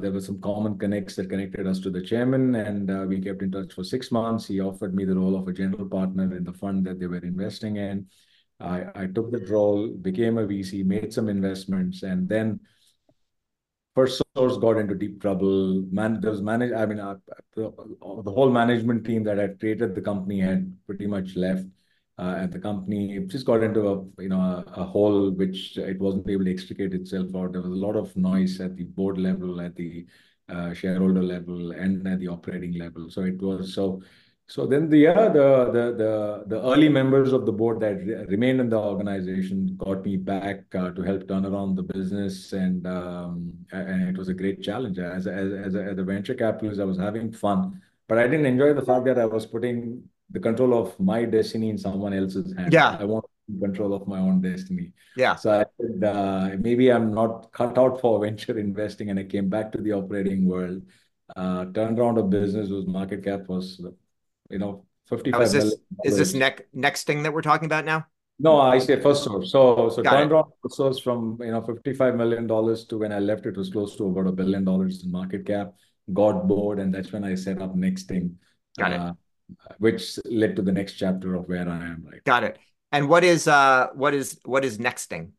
there 0.00 0.12
were 0.12 0.22
some 0.22 0.40
common 0.40 0.78
connects 0.78 1.14
that 1.16 1.28
connected 1.28 1.66
us 1.66 1.78
to 1.80 1.90
the 1.90 2.00
chairman. 2.00 2.54
And 2.54 3.06
we 3.06 3.20
kept 3.20 3.42
in 3.42 3.50
touch 3.50 3.74
for 3.74 3.84
six 3.84 4.10
months. 4.10 4.46
He 4.46 4.60
offered 4.60 4.94
me 4.94 5.04
the 5.04 5.16
role 5.16 5.36
of 5.36 5.46
a 5.46 5.52
general 5.52 5.86
partner 5.86 6.34
in 6.34 6.44
the 6.44 6.54
fund 6.54 6.86
that 6.86 6.98
they 6.98 7.06
were 7.06 7.18
investing 7.18 7.76
in. 7.76 8.06
I 8.60 8.86
I 8.94 9.06
took 9.06 9.30
the 9.30 9.44
role, 9.50 9.88
became 9.88 10.38
a 10.38 10.46
VC, 10.46 10.82
made 10.82 11.12
some 11.12 11.28
investments. 11.28 12.02
And 12.02 12.28
then 12.28 12.60
first 13.94 14.22
source 14.36 14.56
got 14.58 14.76
into 14.78 14.94
deep 14.94 15.20
trouble. 15.20 15.82
Man, 15.90 16.20
there 16.20 16.30
was 16.30 16.42
manage. 16.42 16.72
I 16.72 16.86
mean, 16.86 16.98
uh, 16.98 17.16
uh, 17.56 17.70
the 18.22 18.32
whole 18.34 18.50
management 18.50 19.04
team 19.04 19.24
that 19.24 19.38
had 19.38 19.60
created 19.60 19.94
the 19.94 20.00
company 20.00 20.40
had 20.40 20.76
pretty 20.86 21.06
much 21.06 21.36
left. 21.36 21.66
Uh, 22.16 22.36
and 22.38 22.52
the 22.52 22.60
company 22.60 23.16
It 23.16 23.26
just 23.26 23.44
got 23.44 23.64
into 23.64 23.88
a 23.88 24.84
hole 24.84 25.32
which 25.32 25.76
it 25.76 25.98
wasn't 25.98 26.30
able 26.30 26.44
to 26.44 26.52
extricate 26.52 26.94
itself 26.94 27.34
out. 27.34 27.52
There 27.52 27.62
was 27.62 27.72
a 27.72 27.74
lot 27.86 27.96
of 27.96 28.16
noise 28.16 28.60
at 28.60 28.76
the 28.76 28.84
board 28.84 29.18
level, 29.18 29.60
at 29.60 29.74
the 29.74 30.06
shareholder 30.74 31.22
level, 31.22 31.72
and 31.72 32.06
at 32.06 32.20
the 32.20 32.28
operating 32.28 32.74
level. 32.74 33.10
So 33.10 33.22
it 33.22 33.42
was 33.42 33.74
so 33.74 34.00
then 34.66 34.90
the 34.90 35.06
other 35.06 35.72
the 35.72 35.94
the 35.96 36.44
the 36.46 36.62
early 36.62 36.88
members 36.88 37.32
of 37.32 37.46
the 37.46 37.52
board 37.52 37.80
that 37.80 37.96
remained 38.28 38.60
in 38.60 38.68
the 38.68 38.78
organization 38.78 39.74
got 39.78 40.04
me 40.04 40.16
back 40.16 40.74
uh, 40.74 40.90
to 40.90 41.02
help 41.02 41.26
turn 41.26 41.46
around 41.46 41.76
the 41.76 41.82
business. 41.82 42.52
And 42.52 42.86
um, 42.86 43.54
and 43.72 44.08
it 44.08 44.18
was 44.18 44.28
a 44.28 44.34
great 44.34 44.62
challenge. 44.62 44.98
As 44.98 45.26
as, 45.26 45.52
as, 45.52 45.74
a 45.74 46.04
venture 46.04 46.34
capitalist, 46.34 46.80
I 46.80 46.84
was 46.84 46.98
having 46.98 47.32
fun. 47.32 47.80
But 48.06 48.18
I 48.18 48.24
didn't 48.24 48.46
enjoy 48.46 48.74
the 48.74 48.84
fact 48.84 49.06
that 49.06 49.18
I 49.18 49.24
was 49.24 49.46
putting 49.46 50.02
the 50.30 50.40
control 50.40 50.74
of 50.78 50.98
my 51.00 51.24
destiny 51.24 51.70
in 51.70 51.78
someone 51.78 52.12
else's 52.12 52.54
hands. 52.54 52.72
Yeah. 52.72 52.98
I 53.00 53.04
want 53.04 53.24
control 53.60 53.94
of 53.94 54.06
my 54.06 54.18
own 54.18 54.42
destiny. 54.42 54.92
Yeah. 55.16 55.36
So 55.36 55.60
I 55.60 55.64
said, 55.80 56.04
uh, 56.04 56.50
maybe 56.58 56.90
I'm 56.90 57.14
not 57.14 57.52
cut 57.52 57.78
out 57.78 58.00
for 58.00 58.20
venture 58.24 58.58
investing. 58.58 59.10
And 59.10 59.18
I 59.18 59.24
came 59.24 59.48
back 59.48 59.72
to 59.72 59.78
the 59.78 59.92
operating 59.92 60.46
world, 60.46 60.82
uh, 61.36 61.66
turned 61.66 61.98
around 61.98 62.18
a 62.18 62.22
business 62.22 62.68
whose 62.68 62.86
market 62.86 63.24
cap 63.24 63.48
was 63.48 63.80
$55 64.50 65.52
million. 65.52 65.72
Is 66.04 66.16
this 66.16 66.34
next 66.34 66.64
next 66.72 67.06
thing 67.06 67.22
that 67.22 67.32
we're 67.32 67.42
talking 67.42 67.66
about 67.66 67.84
now? 67.84 68.06
No, 68.38 68.60
I 68.60 68.78
say 68.78 68.96
Firstsource. 68.96 69.48
So 69.48 69.88
so 69.88 70.02
turned 70.02 70.32
around 70.32 70.50
Firstsource 70.64 71.02
from 71.02 71.38
you 71.40 71.52
know 71.52 71.62
$55 71.62 72.16
million 72.16 72.48
to 72.48 72.98
when 72.98 73.12
I 73.12 73.20
left, 73.20 73.46
it 73.46 73.56
was 73.56 73.70
close 73.70 73.96
to 73.96 74.06
about 74.06 74.26
a 74.26 74.32
$1 74.32 74.36
billion 74.36 74.68
in 74.68 75.10
market 75.10 75.46
cap. 75.46 75.74
Got 76.12 76.48
bored. 76.48 76.80
And 76.80 76.92
that's 76.92 77.12
when 77.12 77.24
I 77.24 77.34
set 77.34 77.62
up 77.62 77.74
next 77.74 78.08
Nexting, 78.08 79.16
which 79.78 80.18
led 80.24 80.56
to 80.56 80.62
the 80.62 80.72
next 80.72 80.94
chapter 80.94 81.34
of 81.34 81.48
where 81.48 81.68
I 81.68 81.86
am 81.86 82.06
right. 82.10 82.24
Got 82.24 82.44
it. 82.44 82.58
And 82.92 83.08
what 83.08 83.24
is 83.24 83.46
uh 83.46 83.88
what 83.94 84.14
is 84.14 84.38
what 84.44 84.64
is 84.64 84.78
Nexting? 84.78 85.30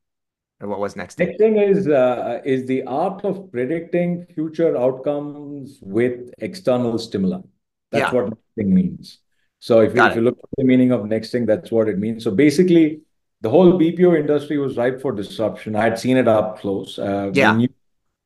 Or 0.62 0.70
what 0.70 0.80
was 0.80 0.96
next? 0.96 1.20
Next 1.20 1.38
thing 1.38 1.58
is 1.58 1.88
uh, 1.88 2.40
is 2.46 2.66
the 2.66 2.84
art 2.84 3.26
of 3.26 3.52
predicting 3.52 4.26
future 4.34 4.78
outcomes 4.78 5.80
with 5.82 6.34
external 6.38 6.98
stimuli. 6.98 7.42
That's 7.92 8.14
what 8.14 8.38
Means. 8.58 9.20
So 9.60 9.82
if 9.82 9.96
you 9.96 10.22
look 10.22 10.38
at 10.38 10.50
the 10.58 10.64
meaning 10.64 10.92
of 10.92 11.02
Nexting, 11.02 11.46
that's 11.46 11.72
what 11.72 11.90
it 11.90 11.98
means. 11.98 12.24
So 12.24 12.32
basically, 12.32 13.02
the 13.42 13.50
whole 13.50 13.74
BPO 13.74 14.20
industry 14.20 14.58
was 14.58 14.78
ripe 14.78 15.02
for 15.02 15.12
disruption. 15.12 15.76
I 15.76 15.84
had 15.84 16.00
seen 16.00 16.18
it 16.18 16.28
up 16.28 16.60
close. 16.60 16.98
Uh, 16.98 17.32
we 17.34 17.58
knew 17.58 17.70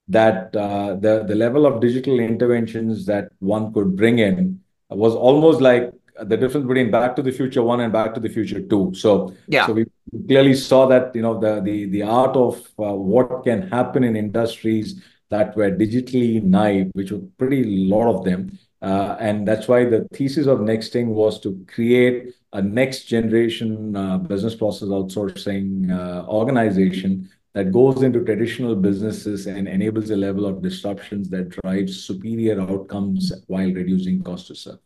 that 0.07 0.55
uh, 0.55 0.95
the 0.95 1.23
the 1.23 1.35
level 1.35 1.65
of 1.65 1.81
digital 1.81 2.19
interventions 2.19 3.05
that 3.05 3.29
one 3.39 3.73
could 3.73 3.95
bring 3.95 4.19
in 4.19 4.59
was 4.89 5.15
almost 5.15 5.61
like 5.61 5.91
the 6.23 6.35
difference 6.35 6.67
between 6.67 6.91
Back 6.91 7.15
to 7.15 7.21
the 7.21 7.31
Future 7.31 7.63
1 7.63 7.79
and 7.79 7.93
Back 7.93 8.13
to 8.15 8.19
the 8.19 8.29
Future 8.29 8.61
2. 8.61 8.93
So 8.93 9.33
yeah. 9.47 9.65
So 9.65 9.73
we 9.73 9.85
clearly 10.27 10.55
saw 10.55 10.87
that 10.87 11.15
you 11.15 11.21
know 11.21 11.39
the 11.39 11.61
the 11.61 11.85
the 11.85 12.03
art 12.03 12.35
of 12.35 12.55
uh, 12.79 12.93
what 12.93 13.43
can 13.43 13.69
happen 13.69 14.03
in 14.03 14.15
industries 14.15 15.01
that 15.29 15.55
were 15.55 15.71
digitally 15.71 16.41
naive, 16.41 16.89
which 16.93 17.11
were 17.11 17.21
pretty 17.37 17.61
a 17.61 17.95
lot 17.95 18.09
of 18.13 18.25
them. 18.25 18.57
Uh, 18.81 19.17
and 19.19 19.45
that's 19.47 19.67
why 19.67 19.83
the 19.83 20.07
thesis 20.13 20.47
of 20.47 20.59
Nexting 20.59 21.07
was 21.07 21.39
to 21.41 21.65
create 21.67 22.33
a 22.53 22.61
next-generation 22.61 23.95
uh, 23.95 24.17
business 24.17 24.55
process 24.55 24.87
outsourcing 24.87 25.91
uh, 25.91 26.25
organization 26.27 27.29
that 27.53 27.71
goes 27.73 28.03
into 28.03 28.23
traditional 28.23 28.75
businesses 28.75 29.47
and 29.47 29.67
enables 29.67 30.09
a 30.11 30.15
level 30.15 30.45
of 30.45 30.61
disruptions 30.61 31.29
that 31.29 31.49
drives 31.49 32.05
superior 32.05 32.61
outcomes 32.61 33.33
while 33.47 33.71
reducing 33.73 34.23
cost 34.23 34.47
to 34.47 34.55
serve. 34.55 34.79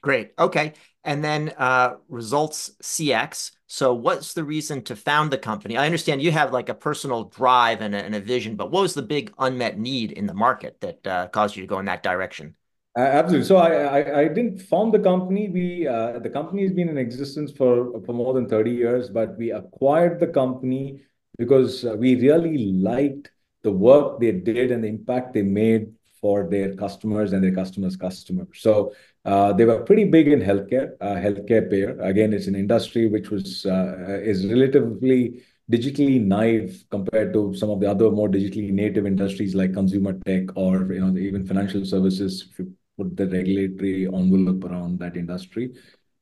Great. 0.00 0.32
Okay. 0.38 0.72
And 1.04 1.22
then 1.22 1.52
ResultsCX. 1.58 3.52
So 3.66 3.92
what's 3.94 4.32
the 4.32 4.42
reason 4.42 4.82
to 4.84 4.96
found 4.96 5.30
the 5.30 5.38
company? 5.38 5.76
I 5.76 5.84
understand 5.84 6.22
you 6.22 6.32
have 6.32 6.52
like 6.52 6.70
a 6.70 6.74
personal 6.74 7.24
drive 7.24 7.82
and 7.82 7.94
a 7.94 8.20
vision, 8.20 8.56
but 8.56 8.70
what 8.70 8.82
was 8.82 8.94
the 8.94 9.02
big 9.02 9.32
unmet 9.38 9.78
need 9.78 10.12
in 10.12 10.26
the 10.26 10.34
market 10.34 10.80
that 10.80 11.30
caused 11.32 11.56
you 11.56 11.62
to 11.62 11.68
go 11.68 11.78
in 11.78 11.84
that 11.84 12.02
direction? 12.02 12.54
Uh, 12.98 13.02
absolutely. 13.02 13.46
So 13.46 13.58
I 13.58 14.26
didn't 14.26 14.58
found 14.58 14.92
the 14.92 14.98
company. 14.98 15.86
Uh, 15.86 16.18
the 16.18 16.28
company 16.28 16.62
has 16.62 16.72
been 16.72 16.88
in 16.88 16.98
existence 16.98 17.52
for 17.52 17.92
more 18.08 18.34
than 18.34 18.48
30 18.48 18.72
years, 18.72 19.08
but 19.08 19.38
we 19.38 19.52
acquired 19.52 20.18
the 20.18 20.26
company 20.26 21.02
because 21.38 21.84
uh, 21.84 21.94
we 21.94 22.16
really 22.16 22.72
liked 22.72 23.30
the 23.62 23.70
work 23.70 24.18
they 24.18 24.32
did 24.32 24.72
and 24.72 24.82
the 24.82 24.88
impact 24.88 25.32
they 25.32 25.42
made 25.42 25.92
for 26.20 26.48
their 26.50 26.74
customers 26.74 27.32
and 27.32 27.44
their 27.44 27.54
customers' 27.54 27.96
customers. 27.96 28.48
So 28.54 28.92
they 29.24 29.64
were 29.64 29.84
pretty 29.84 30.06
big 30.06 30.26
in 30.26 30.40
healthcare, 30.40 30.98
healthcare 30.98 31.70
payer. 31.70 32.00
Again, 32.00 32.32
it's 32.32 32.48
an 32.48 32.56
industry 32.56 33.06
which 33.06 33.30
is 33.30 33.64
relatively 33.64 35.44
digitally 35.70 36.20
naive 36.20 36.84
compared 36.90 37.32
to 37.34 37.54
some 37.54 37.70
of 37.70 37.78
the 37.78 37.88
other 37.88 38.10
more 38.10 38.28
digitally 38.28 38.72
native 38.72 39.06
industries 39.06 39.54
like 39.54 39.72
consumer 39.72 40.18
tech 40.26 40.56
or 40.56 40.92
even 40.92 41.46
financial 41.46 41.84
services, 41.84 42.48
if 42.50 42.58
you 42.58 42.74
put 42.98 43.16
the 43.16 43.26
regulatory 43.26 44.06
envelope 44.06 44.64
around 44.64 44.98
that 44.98 45.16
industry. 45.16 45.72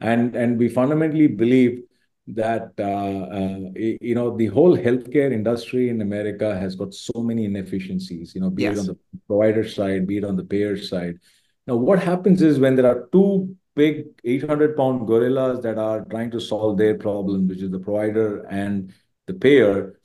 And 0.00 0.58
we 0.58 0.68
fundamentally 0.68 1.26
believe 1.26 1.82
that 2.28 2.72
uh, 2.78 3.22
uh, 3.38 4.36
the 4.36 4.50
whole 4.52 4.76
healthcare 4.76 5.32
industry 5.32 5.88
in 5.88 6.00
America 6.00 6.58
has 6.58 6.74
got 6.74 6.92
so 6.92 7.22
many 7.22 7.44
inefficiencies, 7.44 8.34
be 8.34 8.66
it 8.66 8.78
on 8.78 8.86
the 8.86 8.98
provider 9.26 9.66
side, 9.66 10.06
be 10.06 10.18
it 10.18 10.24
on 10.24 10.36
the 10.36 10.44
payer 10.44 10.76
side. 10.76 11.18
Now, 11.66 11.76
what 11.76 12.02
happens 12.02 12.42
is 12.42 12.58
when 12.58 12.76
there 12.76 12.86
are 12.86 13.08
two 13.12 13.56
big 13.74 14.16
800-pound 14.22 15.06
gorillas 15.06 15.62
that 15.62 15.78
are 15.78 16.04
trying 16.06 16.30
to 16.32 16.40
solve 16.40 16.78
their 16.78 16.96
problem, 16.96 17.48
which 17.48 17.62
is 17.62 17.70
the 17.70 17.78
provider 17.78 18.44
and 18.46 18.92
the 19.26 19.34
payer, 19.34 20.00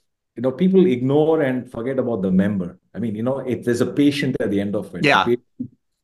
people 0.57 0.85
ignore 0.85 1.41
and 1.41 1.71
forget 1.71 1.99
about 1.99 2.21
the 2.21 2.31
member. 2.31 2.79
I 2.93 2.99
mean, 2.99 3.15
you 3.15 3.23
know, 3.23 3.39
if 3.39 3.63
there's 3.63 3.81
a 3.81 3.91
patient 3.91 4.35
at 4.39 4.51
the 4.51 4.59
end 4.59 4.75
of 4.75 4.93
it. 4.95 5.03
The 5.25 5.35
patient 5.35 5.45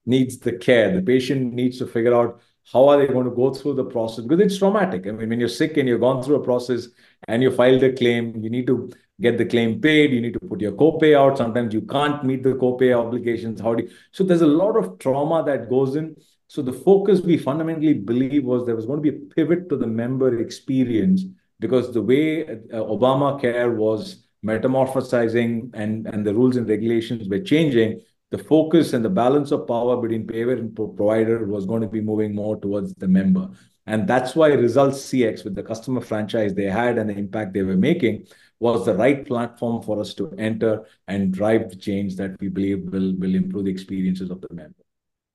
needs 0.08 0.40
the 0.40 0.54
care. 0.54 0.96
The 0.96 1.02
patient 1.02 1.54
needs 1.54 1.78
to 1.80 1.88
figure 1.88 2.16
out 2.16 2.42
how 2.72 2.90
are 2.90 2.98
they 2.98 3.08
going 3.08 3.26
to 3.26 3.36
go 3.36 3.54
through 3.54 3.76
the 3.76 3.86
process 3.86 4.26
because 4.26 4.44
it's 4.46 4.58
traumatic. 4.58 5.08
I 5.08 5.12
mean, 5.12 5.30
when 5.30 5.40
you're 5.40 5.50
sick 5.50 5.78
and 5.78 5.88
you've 5.88 6.02
gone 6.02 6.22
through 6.22 6.36
a 6.36 6.44
process 6.44 6.88
and 7.28 7.42
you 7.42 7.52
filed 7.52 7.84
a 7.84 7.94
claim, 7.94 8.44
you 8.44 8.50
need 8.50 8.68
to 8.68 8.92
get 9.22 9.38
the 9.38 9.46
claim 9.46 9.80
paid. 9.80 10.12
You 10.12 10.22
need 10.22 10.34
to 10.34 10.40
put 10.40 10.62
your 10.62 10.74
copay 10.74 11.16
out. 11.16 11.38
Sometimes 11.38 11.74
you 11.74 11.82
can't 11.82 12.24
meet 12.24 12.44
the 12.44 12.54
copay 12.54 12.98
obligations. 12.98 13.62
How 13.62 13.76
do 13.76 13.88
So 14.12 14.24
there's 14.24 14.42
a 14.42 14.48
lot 14.48 14.76
of 14.76 15.00
trauma 15.00 15.44
that 15.46 15.70
goes 15.70 15.96
in. 15.96 16.16
So 16.48 16.62
the 16.62 16.74
focus 16.74 17.22
we 17.22 17.38
fundamentally 17.38 17.94
believe 17.94 18.44
was 18.44 18.66
there 18.66 18.76
was 18.76 18.86
going 18.86 19.02
to 19.02 19.12
be 19.12 19.18
a 19.18 19.20
pivot 19.36 19.70
to 19.70 19.78
the 19.78 19.88
member 19.88 20.40
experience 20.40 21.26
because 21.60 21.94
the 21.94 22.02
way 22.02 22.48
uh, 22.48 22.56
Obamacare 22.74 23.76
was 23.76 24.28
metamorphosing 24.44 25.72
and 25.74 26.26
the 26.26 26.34
rules 26.34 26.56
and 26.56 26.70
regulations 26.70 27.28
were 27.28 27.40
changing, 27.40 28.00
the 28.30 28.38
focus 28.38 28.94
and 28.94 29.04
the 29.04 29.10
balance 29.10 29.52
of 29.52 29.68
power 29.68 29.96
between 30.02 30.28
payer 30.28 30.52
and 30.52 30.76
provider 30.76 31.46
was 31.46 31.66
going 31.66 31.82
to 31.82 31.88
be 31.88 32.02
moving 32.02 32.36
more 32.36 32.60
towards 32.60 32.94
the 32.96 33.08
member. 33.08 33.50
And 33.86 34.06
that's 34.06 34.36
why 34.36 34.50
Results 34.50 35.00
CX, 35.00 35.46
with 35.46 35.56
the 35.56 35.64
customer 35.64 36.02
franchise 36.02 36.54
they 36.54 36.66
had 36.66 36.98
and 36.98 37.10
the 37.10 37.18
impact 37.18 37.54
they 37.54 37.64
were 37.64 37.78
making, 37.78 38.28
was 38.60 38.86
the 38.86 38.94
right 38.94 39.26
platform 39.26 39.82
for 39.82 40.00
us 40.02 40.14
to 40.16 40.34
enter 40.38 40.86
and 41.08 41.32
drive 41.32 41.70
the 41.70 41.76
change 41.76 42.18
that 42.18 42.40
we 42.42 42.50
believe 42.50 42.84
will 42.92 43.16
will 43.18 43.36
improve 43.36 43.66
the 43.66 43.72
experiences 43.72 44.30
of 44.30 44.42
the 44.42 44.54
member. 44.54 44.84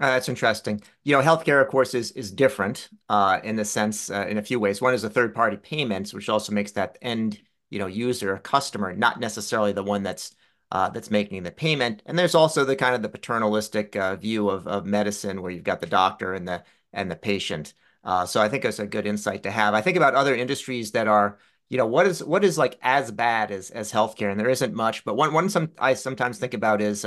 Uh, 0.00 0.10
that's 0.10 0.28
interesting. 0.28 0.82
You 1.04 1.16
know, 1.16 1.22
healthcare, 1.22 1.62
of 1.62 1.68
course, 1.68 1.94
is 1.94 2.10
is 2.12 2.30
different 2.30 2.90
uh, 3.08 3.40
in 3.42 3.56
the 3.56 3.64
sense 3.64 4.10
uh, 4.10 4.26
in 4.28 4.36
a 4.36 4.42
few 4.42 4.60
ways. 4.60 4.82
One 4.82 4.92
is 4.92 5.02
the 5.02 5.10
third-party 5.10 5.58
payments, 5.58 6.12
which 6.12 6.28
also 6.28 6.52
makes 6.52 6.72
that 6.72 6.98
end 7.00 7.40
you 7.70 7.78
know 7.78 7.86
user, 7.86 8.36
customer, 8.38 8.94
not 8.94 9.18
necessarily 9.18 9.72
the 9.72 9.82
one 9.82 10.02
that's 10.02 10.34
Uh, 10.72 10.90
making 11.10 11.42
the 11.42 11.50
payment. 11.50 12.02
And 12.06 12.18
there's 12.18 12.34
also 12.34 12.64
the 12.64 12.76
kind 12.76 12.94
of 12.94 13.02
the 13.02 13.08
paternalistic 13.10 13.94
uh, 13.94 14.16
view 14.16 14.48
of 14.48 14.66
of 14.66 14.86
medicine 14.86 15.42
where 15.42 15.50
you've 15.50 15.64
got 15.64 15.80
the 15.80 15.86
doctor 15.86 16.32
and 16.32 16.48
the 16.48 16.64
and 16.94 17.10
the 17.10 17.16
patient. 17.16 17.74
Uh, 18.02 18.24
so 18.24 18.40
I 18.40 18.48
think 18.48 18.64
it's 18.64 18.78
a 18.78 18.86
good 18.86 19.06
insight 19.06 19.42
to 19.42 19.50
have. 19.50 19.74
I 19.74 19.82
think 19.82 19.98
about 19.98 20.14
other 20.14 20.34
industries 20.34 20.92
that 20.92 21.08
are 21.08 21.38
you 21.68 21.76
know, 21.76 21.86
what 21.86 22.06
is 22.06 22.24
what 22.24 22.42
is 22.42 22.56
like 22.56 22.78
as 22.82 23.10
bad 23.10 23.50
as 23.50 23.70
as 23.70 23.92
healthcare? 23.92 24.30
And 24.30 24.40
there 24.40 24.48
isn't 24.48 24.74
much. 24.74 25.04
But 25.04 25.16
one 25.16 25.34
one 25.34 25.50
some 25.50 25.72
I 25.78 25.94
sometimes 25.94 26.38
think 26.38 26.54
about 26.54 26.80
is 26.80 27.04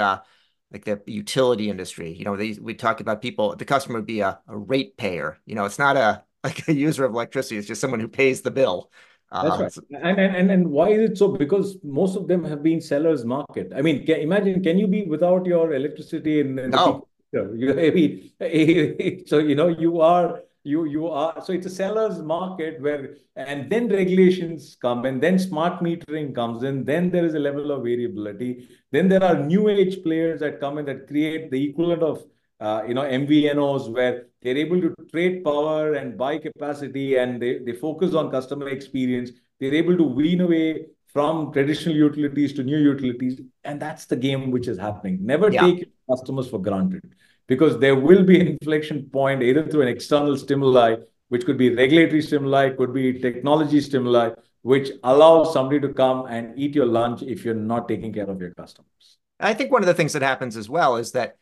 like 0.71 0.85
the 0.85 1.01
utility 1.07 1.69
industry. 1.69 2.11
You 2.13 2.25
know, 2.25 2.35
they, 2.35 2.53
we 2.61 2.73
talk 2.73 2.99
about 2.99 3.21
people, 3.21 3.55
the 3.55 3.65
customer 3.65 3.99
would 3.99 4.05
be 4.05 4.19
a 4.21 4.39
a 4.47 4.57
rate 4.57 4.97
payer. 4.97 5.39
You 5.45 5.55
know, 5.55 5.65
it's 5.65 5.79
not 5.79 5.97
a 5.97 6.23
like 6.43 6.67
a 6.67 6.73
user 6.73 7.05
of 7.05 7.11
electricity. 7.13 7.57
It's 7.57 7.67
just 7.67 7.81
someone 7.81 7.99
who 7.99 8.07
pays 8.07 8.41
the 8.41 8.51
bill. 8.51 8.91
That's 9.31 9.77
um, 9.77 9.85
right. 9.91 10.03
And 10.03 10.19
and 10.19 10.51
and 10.51 10.71
why 10.71 10.89
is 10.89 11.11
it 11.11 11.17
so? 11.17 11.29
Because 11.29 11.77
most 11.83 12.15
of 12.15 12.27
them 12.27 12.43
have 12.43 12.61
been 12.63 12.79
seller's 12.79 13.25
market. 13.25 13.71
I 13.75 13.81
mean, 13.81 14.03
imagine, 14.09 14.63
can 14.63 14.77
you 14.77 14.87
be 14.87 15.03
without 15.03 15.45
your 15.45 15.73
electricity 15.73 16.39
in 16.39 16.55
the 16.55 16.63
future? 16.71 17.01
Eh, 18.39 19.17
so 19.25 19.39
you 19.39 19.55
know 19.55 19.67
you 19.67 19.99
are 19.99 20.39
you 20.63 20.85
you 20.85 21.07
are 21.07 21.43
so 21.43 21.51
it's 21.53 21.65
a 21.65 21.69
seller's 21.69 22.21
market 22.21 22.81
where 22.81 23.15
and 23.35 23.69
then 23.69 23.89
regulations 23.89 24.77
come 24.81 25.05
and 25.05 25.21
then 25.21 25.37
smart 25.37 25.81
metering 25.81 26.33
comes 26.33 26.63
in. 26.63 26.85
Then 26.85 27.11
there 27.11 27.25
is 27.25 27.35
a 27.35 27.39
level 27.39 27.71
of 27.71 27.83
variability. 27.83 28.69
Then 28.91 29.09
there 29.09 29.23
are 29.23 29.35
new 29.35 29.67
age 29.69 30.01
players 30.01 30.39
that 30.39 30.59
come 30.59 30.77
in 30.77 30.85
that 30.85 31.07
create 31.07 31.51
the 31.51 31.61
equivalent 31.69 32.03
of 32.03 32.23
Uh, 32.59 32.81
MVNOs 32.83 33.91
where 33.91 34.27
they're 34.41 34.57
able 34.57 34.79
to 34.79 34.95
trade 35.11 35.43
power 35.43 35.93
and 35.93 36.17
buy 36.17 36.37
capacity 36.37 37.17
and 37.17 37.41
they 37.41 37.73
focus 37.73 38.13
on 38.13 38.31
customer 38.31 38.69
experience. 38.69 39.31
They're 39.59 39.73
able 39.73 39.97
to 39.97 40.03
wean 40.03 40.41
away 40.41 40.87
from 41.07 41.51
traditional 41.53 41.95
utilities 41.95 42.53
to 42.53 42.63
new 42.63 42.77
utilities. 42.77 43.41
And 43.63 43.81
that's 43.81 44.05
the 44.05 44.15
game 44.15 44.51
which 44.51 44.67
is 44.67 44.77
happening. 44.77 45.19
Never 45.21 45.49
take 45.49 45.89
customers 46.09 46.49
for 46.49 46.61
granted 46.61 47.15
because 47.47 47.79
there 47.79 47.95
will 47.95 48.23
be 48.23 48.39
an 48.39 48.47
inflection 48.47 49.09
point 49.09 49.43
either 49.43 49.67
through 49.67 49.83
an 49.83 49.87
external 49.87 50.37
stimuli, 50.37 50.95
which 51.29 51.45
could 51.45 51.57
be 51.57 51.73
regulatory 51.73 52.21
stimuli, 52.21 52.69
could 52.71 52.93
be 52.93 53.19
technology 53.19 53.81
stimuli, 53.81 54.31
which 54.61 54.91
allows 55.03 55.53
somebody 55.53 55.79
to 55.79 55.93
come 55.93 56.25
and 56.25 56.57
eat 56.59 56.75
your 56.75 56.85
lunch 56.85 57.21
if 57.21 57.45
you're 57.45 57.53
not 57.53 57.87
taking 57.87 58.11
care 58.11 58.29
of 58.29 58.41
your 58.41 58.51
customers. 58.51 59.17
I 59.39 59.53
think 59.53 59.71
one 59.71 59.81
of 59.81 59.87
the 59.87 59.93
things 59.93 60.13
that 60.13 60.21
happens 60.21 60.57
as 60.57 60.69
well 60.69 60.95
is 60.95 61.11
that 61.11 61.37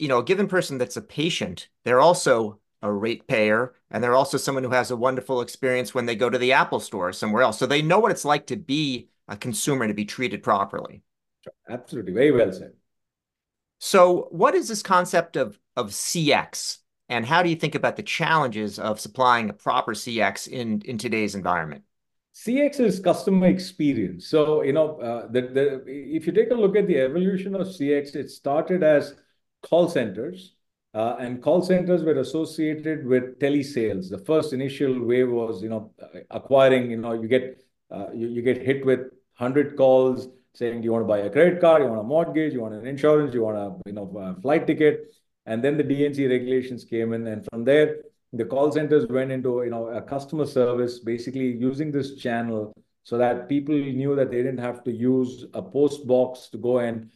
a 0.00 0.22
given 0.22 0.48
person 0.48 0.78
that's 0.78 0.96
a 0.96 1.02
patient, 1.02 1.68
they're 1.84 2.00
also 2.00 2.58
a 2.82 2.92
rate 2.92 3.26
payer, 3.26 3.74
and 3.90 4.04
they're 4.04 4.14
also 4.14 4.36
someone 4.36 4.64
who 4.64 4.70
has 4.70 4.90
a 4.90 4.96
wonderful 4.96 5.40
experience 5.40 5.94
when 5.94 6.06
they 6.06 6.16
go 6.16 6.28
to 6.28 6.38
the 6.38 6.52
Apple 6.52 6.80
Store 6.80 7.08
or 7.08 7.12
somewhere 7.12 7.42
else. 7.42 7.58
So 7.58 7.66
they 7.66 7.82
know 7.82 7.98
what 7.98 8.10
it's 8.10 8.24
like 8.24 8.46
to 8.48 8.56
be 8.56 9.08
a 9.26 9.36
consumer 9.36 9.88
to 9.88 9.94
be 9.94 10.04
treated 10.04 10.42
properly. 10.42 11.02
Absolutely. 11.68 12.12
Very 12.12 12.30
well 12.30 12.52
said. 12.52 12.72
So 13.78 14.28
what 14.30 14.54
is 14.54 14.68
this 14.68 14.82
concept 14.82 15.36
of 15.36 15.58
CX? 15.76 16.78
And 17.08 17.26
how 17.26 17.42
do 17.42 17.48
you 17.48 17.56
think 17.56 17.74
about 17.74 17.96
the 17.96 18.02
challenges 18.02 18.78
of 18.78 18.98
supplying 19.00 19.50
a 19.50 19.52
proper 19.52 19.92
CX 19.92 20.48
in 20.48 20.82
in 20.84 20.98
today's 20.98 21.34
environment? 21.34 21.84
CX 22.34 22.80
is 22.80 22.98
customer 22.98 23.46
experience. 23.46 24.26
So 24.26 24.62
you 24.62 24.72
know, 24.72 24.98
uh, 25.00 25.28
that 25.32 25.84
if 25.86 26.26
you 26.26 26.32
take 26.32 26.50
a 26.50 26.54
look 26.54 26.76
at 26.76 26.86
the 26.86 26.98
evolution 26.98 27.54
of 27.54 27.66
CX, 27.66 28.16
it 28.16 28.30
started 28.30 28.82
as 28.82 29.14
call 29.64 29.88
centers. 29.88 30.54
And 30.94 31.42
call 31.42 31.62
centers 31.62 32.04
were 32.04 32.20
associated 32.20 33.04
with 33.04 33.40
telesales. 33.40 34.08
The 34.10 34.18
first 34.18 34.52
initial 34.52 35.04
wave 35.04 35.30
was 35.30 35.62
you 35.62 35.68
know, 35.68 35.92
acquiring. 36.30 36.90
You 36.90 36.98
know, 36.98 37.14
you 37.14 37.26
get 37.26 37.64
uh, 37.90 38.06
you, 38.14 38.28
you 38.28 38.42
get 38.42 38.62
hit 38.62 38.86
with 38.86 39.00
100 39.38 39.76
calls 39.76 40.28
saying, 40.54 40.80
"Do 40.80 40.84
you 40.84 40.92
want 40.92 41.02
to 41.02 41.08
buy 41.08 41.18
a 41.18 41.30
credit 41.30 41.60
card? 41.60 41.82
You 41.82 41.88
want 41.88 42.00
a 42.00 42.04
mortgage? 42.04 42.52
You 42.52 42.60
want 42.60 42.74
an 42.74 42.86
insurance? 42.86 43.34
You 43.34 43.42
want 43.42 43.58
a 43.58 43.74
you 43.86 43.94
know 43.94 44.36
flight 44.40 44.66
ticket?" 44.68 45.14
And 45.46 45.62
then 45.62 45.76
the 45.76 45.82
D&C 45.82 46.26
regulations 46.26 46.84
came 46.84 47.12
in. 47.12 47.26
And 47.26 47.44
from 47.50 47.64
there, 47.64 47.96
the 48.32 48.44
call 48.44 48.72
centers 48.72 49.06
went 49.08 49.30
into 49.30 49.62
you 49.62 49.70
know, 49.70 49.88
a 49.88 50.00
customer 50.00 50.46
service, 50.46 50.98
basically 50.98 51.52
using 51.52 51.92
this 51.92 52.16
channel 52.16 52.72
so 53.04 53.18
that 53.18 53.48
people 53.48 53.74
knew 53.74 54.16
that 54.16 54.30
they 54.30 54.38
didn't 54.38 54.58
have 54.58 54.82
to 54.84 54.90
use 54.92 55.44
a 55.52 55.62
post 55.62 56.06
box 56.06 56.48
to 56.48 56.58
go 56.58 56.78
and 56.78 57.10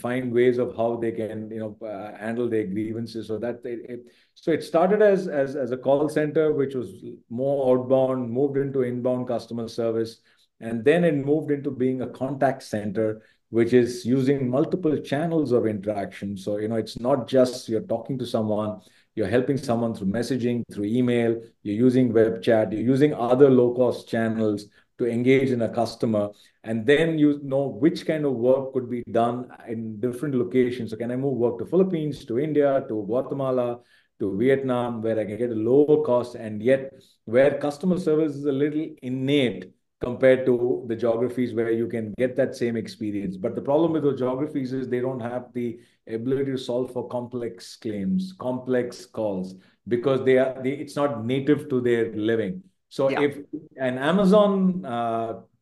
find 0.00 0.32
ways 0.32 0.58
of 0.58 0.76
how 0.76 0.96
they 0.96 1.12
can 1.12 1.50
you 1.50 1.58
know 1.58 1.86
uh, 1.86 2.16
handle 2.16 2.48
their 2.48 2.66
grievances. 2.66 3.28
So 3.28 3.38
that 3.38 3.60
it 3.64 4.00
so 4.34 4.50
it 4.52 4.62
started 4.62 5.02
as 5.02 5.28
as 5.28 5.72
a 5.72 5.76
call 5.76 6.08
center, 6.08 6.52
which 6.52 6.74
was 6.74 7.04
more 7.30 7.74
outbound, 7.74 8.30
moved 8.30 8.56
into 8.56 8.82
inbound 8.82 9.28
customer 9.28 9.68
service. 9.68 10.20
And 10.60 10.84
then 10.84 11.04
it 11.04 11.14
moved 11.14 11.50
into 11.50 11.70
being 11.70 12.00
a 12.00 12.08
contact 12.08 12.62
center, 12.62 13.22
which 13.50 13.74
is 13.74 14.06
using 14.06 14.48
multiple 14.48 14.96
channels 14.98 15.52
of 15.52 15.66
interaction. 15.66 16.36
So 16.36 16.58
you 16.58 16.68
know 16.68 16.76
it's 16.76 16.98
not 16.98 17.28
just 17.28 17.68
you're 17.68 17.82
talking 17.82 18.18
to 18.18 18.26
someone, 18.26 18.80
you're 19.14 19.28
helping 19.28 19.56
someone 19.56 19.94
through 19.94 20.08
messaging, 20.08 20.62
through 20.72 20.84
email, 20.84 21.40
you're 21.62 21.74
using 21.74 22.12
web 22.12 22.42
chat, 22.42 22.72
you're 22.72 22.82
using 22.82 23.14
other 23.14 23.50
low-cost 23.50 24.08
channels 24.08 24.66
to 24.98 25.06
engage 25.06 25.50
in 25.50 25.62
a 25.62 25.68
customer. 25.68 26.30
And 26.64 26.86
then 26.86 27.18
you 27.18 27.40
know 27.42 27.66
which 27.66 28.06
kind 28.06 28.24
of 28.24 28.32
work 28.32 28.72
could 28.72 28.90
be 28.90 29.02
done 29.10 29.48
in 29.68 30.00
different 30.00 30.34
locations. 30.34 30.90
So 30.90 30.96
can 30.96 31.10
I 31.10 31.16
move 31.16 31.36
work 31.36 31.58
to 31.58 31.66
Philippines, 31.66 32.24
to 32.26 32.38
India, 32.38 32.84
to 32.88 33.04
Guatemala, 33.04 33.80
to 34.18 34.36
Vietnam, 34.36 35.02
where 35.02 35.18
I 35.18 35.24
can 35.24 35.36
get 35.36 35.50
a 35.50 35.54
lower 35.54 36.02
cost 36.02 36.34
and 36.34 36.62
yet 36.62 36.92
where 37.24 37.58
customer 37.58 37.98
service 37.98 38.34
is 38.34 38.46
a 38.46 38.52
little 38.52 38.86
innate 39.02 39.72
compared 40.00 40.44
to 40.44 40.84
the 40.88 40.96
geographies 40.96 41.54
where 41.54 41.70
you 41.70 41.86
can 41.86 42.12
get 42.18 42.36
that 42.36 42.54
same 42.54 42.76
experience. 42.76 43.36
But 43.36 43.54
the 43.54 43.62
problem 43.62 43.92
with 43.92 44.02
those 44.02 44.18
geographies 44.18 44.72
is 44.72 44.88
they 44.88 45.00
don't 45.00 45.20
have 45.20 45.52
the 45.54 45.78
ability 46.06 46.52
to 46.52 46.58
solve 46.58 46.92
for 46.92 47.08
complex 47.08 47.76
claims, 47.76 48.34
complex 48.38 49.06
calls 49.06 49.54
because 49.88 50.24
they 50.24 50.38
are 50.38 50.60
they, 50.62 50.72
it's 50.72 50.96
not 50.96 51.24
native 51.24 51.68
to 51.70 51.80
their 51.80 52.12
living. 52.14 52.62
So 52.88 53.08
if 53.08 53.38
an 53.78 53.98
Amazon 53.98 54.82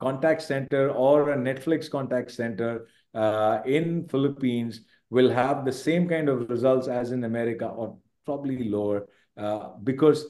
contact 0.00 0.42
center 0.42 0.90
or 0.90 1.30
a 1.30 1.36
Netflix 1.36 1.90
contact 1.90 2.30
center 2.30 2.86
in 3.64 4.06
Philippines 4.08 4.82
will 5.10 5.30
have 5.30 5.64
the 5.64 5.72
same 5.72 6.08
kind 6.08 6.28
of 6.28 6.50
results 6.50 6.88
as 6.88 7.12
in 7.12 7.24
America 7.24 7.66
or 7.66 7.96
probably 8.24 8.68
lower 8.68 9.06
uh, 9.36 9.70
because 9.82 10.26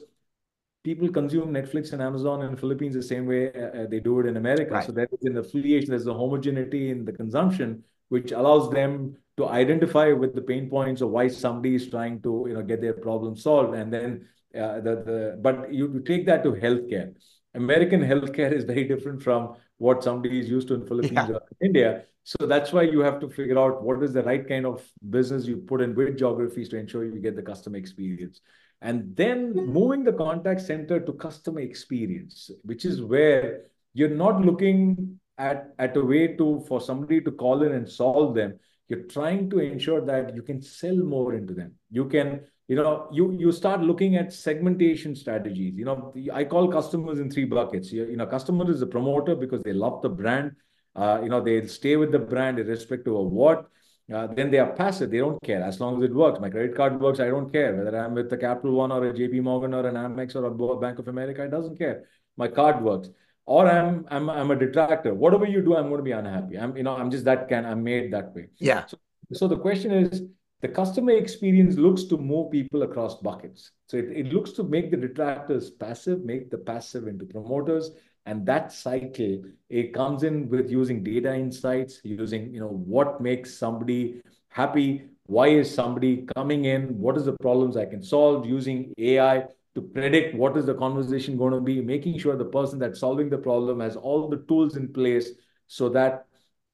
people 0.83 1.09
consume 1.09 1.51
Netflix 1.51 1.93
and 1.93 2.01
Amazon 2.01 2.43
in 2.43 2.51
the 2.51 2.57
Philippines 2.57 2.93
the 2.93 3.03
same 3.03 3.25
way 3.25 3.51
uh, 3.53 3.83
uh, 3.83 3.87
they 3.87 3.99
do 3.99 4.19
it 4.19 4.27
in 4.27 4.37
America. 4.37 4.73
Right. 4.73 4.85
So 4.85 4.91
there 4.91 5.07
is 5.11 5.25
an 5.25 5.37
affiliation, 5.37 5.89
there's 5.89 6.07
a 6.07 6.13
homogeneity 6.13 6.91
in 6.91 7.05
the 7.05 7.11
consumption, 7.11 7.83
which 8.09 8.31
allows 8.31 8.69
them 8.69 9.15
to 9.37 9.47
identify 9.47 10.11
with 10.11 10.35
the 10.35 10.41
pain 10.41 10.69
points 10.69 11.01
of 11.01 11.09
why 11.09 11.27
somebody 11.27 11.75
is 11.75 11.89
trying 11.89 12.21
to 12.21 12.45
you 12.47 12.53
know 12.53 12.61
get 12.61 12.81
their 12.81 12.93
problem 12.93 13.35
solved. 13.35 13.75
And 13.75 13.91
then 13.91 14.27
uh, 14.55 14.79
the, 14.81 14.95
the 15.07 15.39
but 15.41 15.73
you, 15.73 15.91
you 15.93 15.99
take 16.01 16.25
that 16.27 16.43
to 16.43 16.51
healthcare. 16.51 17.13
American 17.55 18.01
healthcare 18.01 18.51
is 18.51 18.63
very 18.63 18.83
different 18.83 19.21
from 19.21 19.55
what 19.77 20.03
somebody 20.03 20.39
is 20.39 20.49
used 20.49 20.67
to 20.69 20.75
in 20.75 20.85
Philippines 20.87 21.13
yeah. 21.13 21.35
or 21.35 21.41
India. 21.61 22.03
So 22.23 22.47
that's 22.47 22.73
why 22.73 22.83
you 22.83 23.01
have 23.01 23.19
to 23.19 23.29
figure 23.29 23.59
out 23.59 23.83
what 23.83 24.01
is 24.01 24.13
the 24.13 24.23
right 24.23 24.47
kind 24.47 24.65
of 24.65 24.83
business 25.09 25.45
you 25.45 25.57
put 25.57 25.81
in 25.81 25.93
with 25.93 26.17
geographies 26.17 26.69
to 26.69 26.77
ensure 26.77 27.05
you 27.05 27.19
get 27.19 27.35
the 27.35 27.41
customer 27.43 27.77
experience. 27.77 28.41
And 28.81 29.15
then 29.15 29.51
hmm. 29.51 29.71
moving 29.71 30.03
the 30.03 30.13
contact 30.13 30.61
center 30.61 30.99
to 30.99 31.13
customer 31.13 31.59
experience, 31.61 32.49
which 32.63 32.83
is 32.85 33.01
where 33.01 33.65
you're 33.93 34.09
not 34.09 34.41
looking 34.41 35.19
at, 35.37 35.73
at 35.79 35.95
a 35.97 36.03
way 36.03 36.35
to 36.35 36.63
for 36.67 36.81
somebody 36.81 37.21
to 37.21 37.31
call 37.31 37.63
in 37.63 37.73
and 37.73 37.87
solve 37.87 38.35
them. 38.35 38.59
You're 38.87 39.03
trying 39.03 39.49
to 39.51 39.59
ensure 39.59 40.01
that 40.01 40.35
you 40.35 40.43
can 40.43 40.61
sell 40.61 40.95
more 40.95 41.33
into 41.33 41.53
them. 41.53 41.73
You 41.89 42.05
can, 42.05 42.41
you 42.67 42.75
know, 42.75 43.07
you 43.11 43.31
you 43.33 43.51
start 43.51 43.81
looking 43.81 44.15
at 44.15 44.33
segmentation 44.33 45.15
strategies. 45.15 45.75
You 45.75 45.85
know, 45.85 46.13
I 46.33 46.43
call 46.45 46.67
customers 46.67 47.19
in 47.19 47.29
three 47.29 47.45
buckets. 47.45 47.91
You, 47.91 48.05
you 48.05 48.17
know, 48.17 48.25
customer 48.25 48.69
is 48.71 48.81
a 48.81 48.87
promoter 48.87 49.35
because 49.35 49.61
they 49.63 49.73
love 49.73 50.01
the 50.01 50.09
brand. 50.09 50.53
Uh, 50.95 51.19
you 51.21 51.29
know, 51.29 51.41
they 51.41 51.65
stay 51.67 51.95
with 51.95 52.11
the 52.11 52.19
brand 52.19 52.57
irrespective 52.57 53.15
of 53.15 53.31
what. 53.31 53.69
Uh, 54.13 54.27
then 54.27 54.51
they 54.51 54.59
are 54.59 54.71
passive. 54.73 55.09
They 55.09 55.17
don't 55.17 55.41
care 55.43 55.63
as 55.63 55.79
long 55.79 55.97
as 55.97 56.09
it 56.09 56.15
works. 56.15 56.39
My 56.39 56.49
credit 56.49 56.75
card 56.75 56.99
works. 56.99 57.19
I 57.19 57.27
don't 57.27 57.51
care 57.51 57.75
whether 57.75 57.97
I'm 57.97 58.13
with 58.13 58.29
the 58.29 58.37
Capital 58.37 58.73
One 58.73 58.91
or 58.91 59.03
a 59.03 59.13
JP 59.13 59.41
Morgan 59.41 59.73
or 59.73 59.85
an 59.87 59.95
Amex 59.95 60.35
or 60.35 60.45
a 60.45 60.79
Bank 60.79 60.99
of 60.99 61.07
America. 61.07 61.43
It 61.43 61.51
doesn't 61.51 61.77
care. 61.77 62.05
My 62.37 62.47
card 62.47 62.83
works. 62.83 63.09
Or 63.47 63.67
I'm 63.67 64.05
I'm 64.09 64.29
I'm 64.29 64.49
a 64.49 64.55
detractor. 64.55 65.13
Whatever 65.13 65.45
you 65.45 65.61
do, 65.61 65.75
I'm 65.75 65.89
going 65.89 65.99
to 65.99 66.03
be 66.03 66.11
unhappy. 66.11 66.57
I'm 66.57 66.75
you 66.75 66.83
know 66.83 66.95
I'm 66.95 67.11
just 67.11 67.25
that 67.25 67.47
can 67.47 67.63
I'm 67.65 67.83
made 67.83 68.11
that 68.11 68.33
way. 68.33 68.47
Yeah. 68.57 68.85
So, 68.87 68.97
so 69.33 69.47
the 69.47 69.57
question 69.57 69.91
is, 69.91 70.23
the 70.65 70.73
customer 70.73 71.11
experience 71.11 71.75
looks 71.75 72.05
to 72.05 72.17
move 72.17 72.49
people 72.49 72.81
across 72.81 73.21
buckets. 73.21 73.69
So 73.85 73.97
it, 73.97 74.05
it 74.21 74.33
looks 74.33 74.51
to 74.53 74.63
make 74.63 74.89
the 74.89 74.97
detractors 74.97 75.69
passive, 75.69 76.25
make 76.25 76.49
the 76.49 76.57
passive 76.57 77.07
into 77.07 77.23
promoters, 77.23 77.91
and 78.25 78.47
that 78.47 78.71
cycle 78.71 79.43
it 79.69 79.93
comes 79.93 80.23
in 80.23 80.49
with 80.49 80.71
using 80.71 81.03
data 81.03 81.35
insights 81.35 82.01
using 82.03 82.51
you 82.51 82.59
know 82.59 82.73
what 82.95 83.21
makes 83.21 83.53
somebody 83.55 84.19
happy 84.49 85.03
why 85.27 85.47
is 85.49 85.71
somebody 85.71 86.25
coming 86.35 86.65
in 86.65 86.97
what 86.97 87.15
is 87.17 87.25
the 87.25 87.37
problems 87.45 87.77
i 87.77 87.85
can 87.85 88.01
solve 88.01 88.47
using 88.47 88.91
ai 88.97 89.43
to 89.75 89.81
predict 89.81 90.33
what 90.35 90.57
is 90.57 90.65
the 90.65 90.73
conversation 90.73 91.37
going 91.37 91.53
to 91.53 91.61
be 91.61 91.79
making 91.81 92.17
sure 92.17 92.35
the 92.35 92.51
person 92.57 92.79
that's 92.79 92.99
solving 92.99 93.29
the 93.29 93.37
problem 93.37 93.79
has 93.79 93.95
all 93.95 94.27
the 94.27 94.43
tools 94.47 94.75
in 94.75 94.91
place 94.91 95.29
so 95.67 95.89
that 95.89 96.25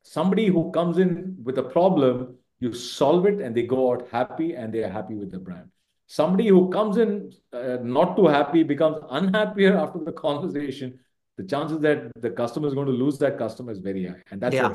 somebody 0.04 0.48
who 0.48 0.72
comes 0.72 0.98
in 0.98 1.36
with 1.44 1.58
a 1.58 1.64
problem 1.64 2.38
you 2.62 2.74
solve 2.74 3.26
it 3.26 3.42
and 3.42 3.56
they 3.56 3.64
go 3.64 3.92
out 3.92 4.08
happy 4.12 4.54
and 4.54 4.74
they 4.74 4.84
are 4.84 4.90
happy 4.90 5.16
with 5.16 5.32
the 5.32 5.40
brand 5.40 5.70
somebody 6.08 6.48
who 6.48 6.70
comes 6.70 6.98
in 6.98 7.32
uh, 7.52 7.78
not 7.84 8.16
too 8.16 8.28
happy 8.28 8.64
becomes 8.64 8.98
unhappier 9.10 9.78
after 9.78 10.00
the 10.00 10.14
conversation 10.14 10.98
the 11.42 11.44
chances 11.44 11.80
that 11.80 12.12
the 12.16 12.30
customer 12.30 12.68
is 12.68 12.74
going 12.74 12.88
to 12.88 12.94
lose 12.94 13.18
that 13.20 13.38
customer 13.38 13.72
is 13.72 13.80
very 13.80 14.06
high. 14.06 14.22
And 14.32 14.42
that's 14.42 14.56
yeah. 14.56 14.74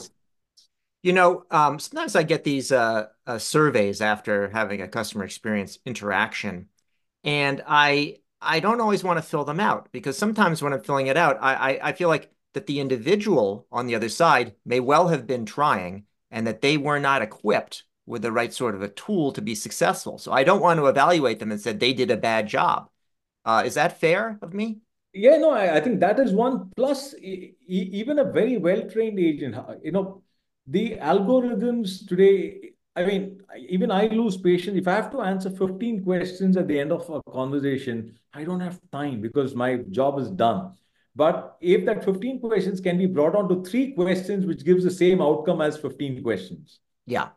You 1.02 1.12
know, 1.12 1.44
um, 1.50 1.78
sometimes 1.78 2.16
I 2.16 2.24
get 2.24 2.42
these 2.42 2.72
uh, 2.72 3.06
uh, 3.26 3.38
surveys 3.38 4.00
after 4.00 4.48
having 4.48 4.82
a 4.82 4.88
customer 4.88 5.24
experience 5.24 5.78
interaction, 5.86 6.68
and 7.22 7.62
I 7.66 8.16
I 8.40 8.58
don't 8.58 8.80
always 8.80 9.04
want 9.04 9.18
to 9.18 9.22
fill 9.22 9.44
them 9.44 9.60
out 9.60 9.88
because 9.92 10.18
sometimes 10.18 10.62
when 10.62 10.72
I'm 10.72 10.82
filling 10.82 11.06
it 11.06 11.16
out, 11.16 11.38
I, 11.40 11.54
I, 11.54 11.88
I 11.88 11.92
feel 11.92 12.08
like 12.08 12.32
that 12.54 12.66
the 12.66 12.80
individual 12.80 13.66
on 13.70 13.86
the 13.86 13.94
other 13.94 14.08
side 14.08 14.56
may 14.64 14.80
well 14.80 15.08
have 15.08 15.26
been 15.26 15.46
trying 15.46 16.04
and 16.30 16.46
that 16.46 16.60
they 16.60 16.76
were 16.76 16.98
not 16.98 17.22
equipped 17.22 17.84
with 18.06 18.22
the 18.22 18.32
right 18.32 18.52
sort 18.52 18.74
of 18.74 18.82
a 18.82 18.88
tool 18.88 19.32
to 19.32 19.42
be 19.42 19.54
successful. 19.54 20.18
So 20.18 20.32
I 20.32 20.44
don't 20.44 20.62
want 20.62 20.78
to 20.78 20.86
evaluate 20.86 21.38
them 21.40 21.50
and 21.50 21.60
said 21.60 21.80
they 21.80 21.92
did 21.92 22.10
a 22.10 22.16
bad 22.16 22.46
job. 22.46 22.88
Uh, 23.44 23.62
is 23.64 23.74
that 23.74 24.00
fair 24.00 24.38
of 24.42 24.54
me? 24.54 24.78
Yeah, 25.12 25.38
no, 25.38 25.50
I, 25.50 25.76
I 25.76 25.80
think 25.80 26.00
that 26.00 26.18
is 26.20 26.32
one. 26.32 26.70
Plus, 26.76 27.14
e 27.14 27.54
even 27.66 28.18
a 28.18 28.24
very 28.24 28.58
well-trained 28.58 29.18
agent, 29.18 29.56
you 29.82 29.92
know, 29.92 30.22
the 30.66 30.96
algorithms 30.96 32.06
today, 32.06 32.72
I 32.94 33.04
mean, 33.04 33.40
even 33.68 33.90
I 33.90 34.06
lose 34.08 34.36
patience. 34.36 34.76
If 34.76 34.86
I 34.88 34.94
have 34.94 35.10
to 35.12 35.22
answer 35.22 35.50
15 35.50 36.04
questions 36.04 36.56
at 36.56 36.68
the 36.68 36.78
end 36.78 36.92
of 36.92 37.08
a 37.08 37.22
conversation, 37.30 38.18
I 38.34 38.44
don't 38.44 38.60
have 38.60 38.78
time 38.92 39.20
because 39.20 39.54
my 39.54 39.76
job 39.90 40.18
is 40.18 40.30
done. 40.30 40.74
But 41.16 41.56
if 41.62 41.86
that 41.86 42.04
15 42.04 42.40
questions 42.40 42.80
can 42.80 42.98
be 42.98 43.06
brought 43.06 43.34
on 43.34 43.48
to 43.48 43.68
three 43.68 43.92
questions, 43.92 44.44
which 44.44 44.64
gives 44.64 44.84
the 44.84 44.90
same 44.90 45.22
outcome 45.22 45.62
as 45.62 45.78
15 45.78 46.22
questions. 46.22 46.78
Yeah. 47.06 47.28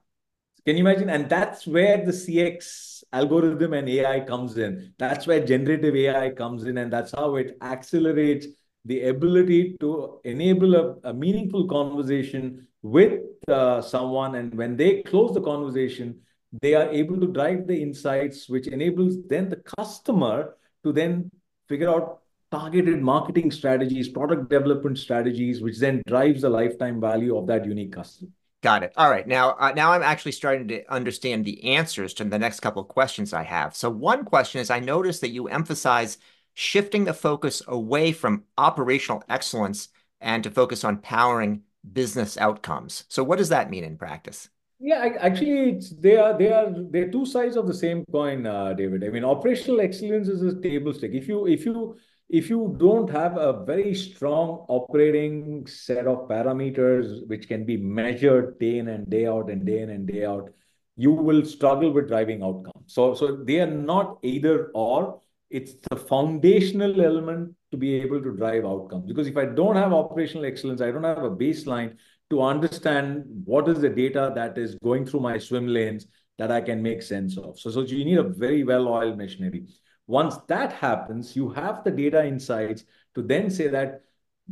Can 0.65 0.75
you 0.75 0.81
imagine? 0.81 1.09
And 1.09 1.29
that's 1.29 1.65
where 1.65 2.05
the 2.05 2.11
CX 2.11 3.03
algorithm 3.13 3.73
and 3.73 3.87
AI 3.87 4.19
comes 4.19 4.57
in. 4.57 4.93
That's 4.99 5.25
where 5.25 5.43
generative 5.43 5.95
AI 5.95 6.31
comes 6.31 6.65
in, 6.65 6.77
and 6.77 6.91
that's 6.91 7.13
how 7.13 7.37
it 7.37 7.57
accelerates 7.61 8.47
the 8.83 9.07
ability 9.07 9.77
to 9.79 10.19
enable 10.25 10.75
a, 10.75 10.95
a 11.05 11.13
meaningful 11.13 11.67
conversation 11.67 12.67
with 12.81 13.21
uh, 13.47 13.81
someone. 13.81 14.35
And 14.35 14.53
when 14.55 14.75
they 14.75 15.03
close 15.03 15.33
the 15.33 15.41
conversation, 15.41 16.19
they 16.61 16.75
are 16.75 16.89
able 16.89 17.17
to 17.19 17.27
drive 17.27 17.65
the 17.65 17.81
insights, 17.81 18.49
which 18.49 18.67
enables 18.67 19.15
then 19.27 19.49
the 19.49 19.63
customer 19.77 20.57
to 20.83 20.91
then 20.91 21.31
figure 21.69 21.89
out 21.89 22.19
targeted 22.51 23.01
marketing 23.01 23.51
strategies, 23.51 24.09
product 24.09 24.49
development 24.49 24.97
strategies, 24.97 25.61
which 25.61 25.79
then 25.79 26.01
drives 26.07 26.41
the 26.41 26.49
lifetime 26.49 26.99
value 26.99 27.37
of 27.37 27.47
that 27.47 27.65
unique 27.65 27.93
customer. 27.93 28.31
Got 28.61 28.83
it. 28.83 28.91
All 28.97 29.09
right. 29.09 29.25
Now, 29.25 29.55
uh, 29.57 29.71
now 29.73 29.93
I'm 29.93 30.03
actually 30.03 30.33
starting 30.33 30.67
to 30.67 30.91
understand 30.91 31.45
the 31.45 31.63
answers 31.63 32.13
to 32.15 32.25
the 32.25 32.39
next 32.39 32.59
couple 32.59 32.81
of 32.81 32.89
questions 32.89 33.33
I 33.33 33.43
have. 33.43 33.75
So 33.75 33.89
one 33.89 34.25
question 34.25 34.59
is, 34.59 34.69
I 34.69 34.79
noticed 34.79 35.21
that 35.21 35.29
you 35.29 35.47
emphasize 35.47 36.17
shifting 36.55 37.05
the 37.05 37.13
focus 37.13 37.61
away 37.67 38.11
from 38.11 38.43
operational 38.57 39.23
excellence 39.29 39.89
and 40.19 40.43
to 40.43 40.51
focus 40.51 40.83
on 40.83 40.97
powering 40.97 41.61
business 41.93 42.37
outcomes. 42.37 43.05
So 43.07 43.23
what 43.23 43.37
does 43.37 43.49
that 43.49 43.69
mean 43.69 43.85
in 43.85 43.97
practice? 43.97 44.49
Yeah, 44.81 45.09
actually, 45.19 45.71
it's 45.71 45.89
they 45.89 46.15
are 46.15 46.37
they 46.37 46.51
are 46.51 46.73
they're 46.89 47.11
two 47.11 47.25
sides 47.25 47.57
of 47.57 47.67
the 47.67 47.73
same 47.73 48.05
coin, 48.11 48.45
uh, 48.45 48.73
David. 48.73 49.03
I 49.03 49.09
mean, 49.09 49.25
operational 49.25 49.81
excellence 49.81 50.29
is 50.29 50.41
a 50.41 50.59
table 50.61 50.93
stake. 50.93 51.11
If 51.13 51.27
you 51.27 51.47
if 51.47 51.65
you 51.65 51.97
if 52.29 52.47
you 52.49 52.75
don't 52.77 53.09
have 53.09 53.37
a 53.37 53.65
very 53.65 53.95
strong 53.95 54.65
operating 54.69 55.65
set 55.65 56.05
of 56.05 56.27
parameters 56.29 57.27
which 57.27 57.47
can 57.47 57.65
be 57.65 57.75
measured 57.75 58.59
day 58.59 58.77
in 58.77 58.87
and 58.89 59.09
day 59.09 59.25
out 59.25 59.49
and 59.49 59.65
day 59.65 59.79
in 59.79 59.89
and 59.89 60.07
day 60.07 60.25
out, 60.25 60.49
you 60.95 61.11
will 61.11 61.43
struggle 61.43 61.91
with 61.91 62.07
driving 62.07 62.43
outcomes. 62.43 62.85
So, 62.85 63.15
so 63.15 63.35
they 63.35 63.59
are 63.61 63.71
not 63.71 64.19
either 64.21 64.69
or. 64.75 65.21
It's 65.49 65.73
the 65.89 65.95
foundational 65.95 67.01
element 67.01 67.55
to 67.71 67.77
be 67.77 67.95
able 67.95 68.21
to 68.21 68.35
drive 68.35 68.63
outcomes. 68.63 69.07
Because 69.07 69.25
if 69.25 69.35
I 69.35 69.45
don't 69.45 69.75
have 69.75 69.91
operational 69.91 70.45
excellence, 70.45 70.81
I 70.81 70.91
don't 70.91 71.03
have 71.03 71.23
a 71.23 71.31
baseline 71.31 71.97
to 72.29 72.43
understand 72.43 73.23
what 73.45 73.67
is 73.67 73.81
the 73.81 73.89
data 73.89 74.31
that 74.35 74.55
is 74.59 74.75
going 74.83 75.07
through 75.07 75.21
my 75.21 75.39
swim 75.39 75.67
lanes 75.67 76.05
that 76.37 76.51
I 76.51 76.61
can 76.61 76.83
make 76.83 77.01
sense 77.01 77.37
of. 77.39 77.59
So, 77.59 77.71
so 77.71 77.81
you 77.81 78.05
need 78.05 78.19
a 78.19 78.23
very 78.23 78.63
well-oiled 78.63 79.17
machinery. 79.17 79.65
Once 80.09 80.37
that 80.47 80.73
happens, 80.73 81.35
you 81.35 81.49
have 81.49 81.83
the 81.83 81.91
data 81.91 82.25
insights 82.25 82.83
to 83.13 83.21
then 83.21 83.47
say 83.47 83.67
that 83.67 84.01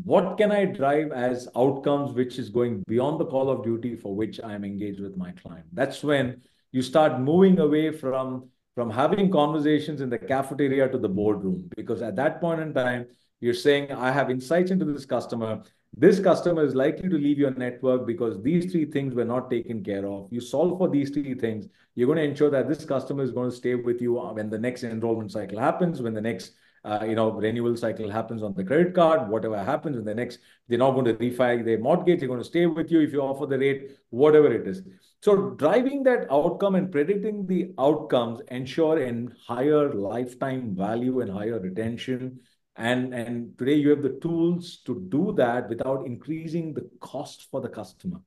what 0.03 0.37
can 0.37 0.51
I 0.51 0.65
drive 0.65 1.11
as 1.11 1.47
outcomes 1.55 2.11
which 2.11 2.37
is 2.37 2.49
going 2.49 2.83
beyond 2.87 3.19
the 3.19 3.25
call 3.25 3.49
of 3.49 3.63
duty 3.63 3.95
for 3.95 4.15
which 4.15 4.39
I'm 4.43 4.63
engaged 4.63 4.99
with 4.99 5.17
my 5.17 5.31
client. 5.31 5.65
That's 5.73 6.03
when 6.03 6.43
you 6.71 6.83
start 6.83 7.19
moving 7.19 7.59
away 7.59 7.91
from 7.91 8.49
from 8.75 8.91
having 8.91 9.31
conversations 9.31 10.01
in 10.01 10.11
the 10.11 10.19
cafeteria 10.19 10.87
to 10.89 10.99
the 10.99 11.09
boardroom 11.09 11.67
because 11.75 12.03
at 12.03 12.15
that 12.17 12.39
point 12.39 12.61
in 12.61 12.71
time 12.71 13.07
you're 13.39 13.61
saying 13.65 13.91
i 13.91 14.11
have 14.11 14.29
insights 14.29 14.69
into 14.69 14.85
this 14.85 15.03
customer 15.03 15.63
this 15.93 16.19
customer 16.19 16.63
is 16.63 16.75
likely 16.75 17.09
to 17.09 17.17
leave 17.17 17.39
your 17.39 17.51
network 17.55 18.05
because 18.05 18.41
these 18.43 18.71
three 18.71 18.85
things 18.85 19.15
were 19.15 19.25
not 19.25 19.49
taken 19.49 19.83
care 19.83 20.05
of. 20.05 20.27
You 20.31 20.41
solve 20.41 20.77
for 20.77 20.89
these 20.89 21.09
three 21.09 21.33
things. 21.33 21.67
You're 21.95 22.07
going 22.07 22.17
to 22.17 22.23
ensure 22.23 22.51
that 22.51 22.67
this 22.67 22.85
customer 22.85 23.23
is 23.23 23.31
going 23.31 23.49
to 23.49 23.55
stay 23.55 23.73
with 23.75 24.01
you 24.01 24.19
when 24.19 24.49
the 24.49 24.59
next 24.59 24.83
enrollment 24.83 25.31
cycle 25.31 25.59
happens, 25.59 26.01
when 26.01 26.13
the 26.13 26.21
next 26.21 26.53
uh, 26.85 27.03
you 27.03 27.15
know 27.15 27.31
renewal 27.31 27.75
cycle 27.75 28.09
happens 28.09 28.43
on 28.43 28.53
the 28.53 28.63
credit 28.63 28.93
card, 28.93 29.27
whatever 29.27 29.61
happens 29.61 29.97
in 29.97 30.05
the 30.05 30.13
next, 30.13 30.39
they're 30.67 30.77
not 30.77 30.91
going 30.91 31.05
to 31.05 31.15
refi 31.15 31.65
their 31.65 31.79
mortgage. 31.79 32.19
They're 32.19 32.27
going 32.27 32.41
to 32.41 32.45
stay 32.45 32.65
with 32.67 32.91
you 32.91 33.01
if 33.01 33.11
you 33.11 33.21
offer 33.21 33.45
the 33.45 33.57
rate, 33.57 33.97
whatever 34.09 34.53
it 34.53 34.67
is. 34.67 34.83
So 35.21 35.49
driving 35.51 36.03
that 36.03 36.31
outcome 36.31 36.75
and 36.75 36.91
predicting 36.91 37.47
the 37.47 37.73
outcomes 37.79 38.41
ensure 38.51 38.99
in 38.99 39.33
higher 39.47 39.91
lifetime 39.93 40.75
value 40.75 41.21
and 41.21 41.31
higher 41.31 41.59
retention 41.59 42.39
and, 42.77 43.13
and 43.13 43.57
today 43.57 43.73
you 43.73 43.89
have 43.89 44.03
the 44.03 44.17
tools 44.21 44.77
to 44.85 45.05
do 45.09 45.33
that 45.37 45.67
without 45.67 46.05
increasing 46.05 46.73
the 46.73 46.87
cost 46.99 47.47
for 47.49 47.59
the 47.59 47.69
customer. 47.69 48.21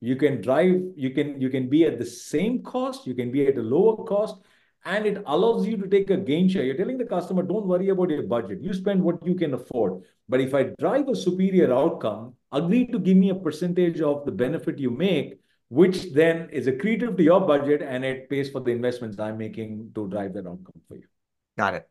You 0.00 0.14
can 0.14 0.40
drive, 0.40 0.80
you 0.94 1.10
can 1.10 1.40
you 1.40 1.48
can 1.50 1.68
be 1.68 1.84
at 1.84 1.98
the 1.98 2.04
same 2.04 2.62
cost, 2.62 3.06
you 3.06 3.14
can 3.14 3.32
be 3.32 3.46
at 3.46 3.56
a 3.56 3.62
lower 3.62 4.04
cost, 4.04 4.36
and 4.84 5.06
it 5.06 5.22
allows 5.26 5.66
you 5.66 5.76
to 5.78 5.88
take 5.88 6.10
a 6.10 6.16
gain 6.16 6.48
share. 6.48 6.62
You're 6.64 6.76
telling 6.76 6.98
the 6.98 7.04
customer, 7.04 7.42
don't 7.42 7.66
worry 7.66 7.88
about 7.88 8.10
your 8.10 8.22
budget. 8.22 8.62
You 8.62 8.72
spend 8.72 9.02
what 9.02 9.26
you 9.26 9.34
can 9.34 9.54
afford. 9.54 10.02
But 10.28 10.40
if 10.40 10.54
I 10.54 10.64
drive 10.78 11.08
a 11.08 11.16
superior 11.16 11.72
outcome, 11.72 12.34
agree 12.52 12.86
to 12.86 12.98
give 12.98 13.16
me 13.16 13.30
a 13.30 13.34
percentage 13.34 14.00
of 14.00 14.24
the 14.24 14.32
benefit 14.32 14.78
you 14.78 14.90
make, 14.90 15.40
which 15.68 16.12
then 16.12 16.48
is 16.50 16.68
accretive 16.68 17.16
to 17.16 17.22
your 17.22 17.40
budget 17.40 17.82
and 17.82 18.04
it 18.04 18.30
pays 18.30 18.50
for 18.50 18.60
the 18.60 18.70
investments 18.70 19.18
I'm 19.18 19.38
making 19.38 19.90
to 19.96 20.06
drive 20.08 20.34
that 20.34 20.46
outcome 20.46 20.80
for 20.86 20.96
you. 20.96 21.04
Got 21.56 21.74
it. 21.74 21.88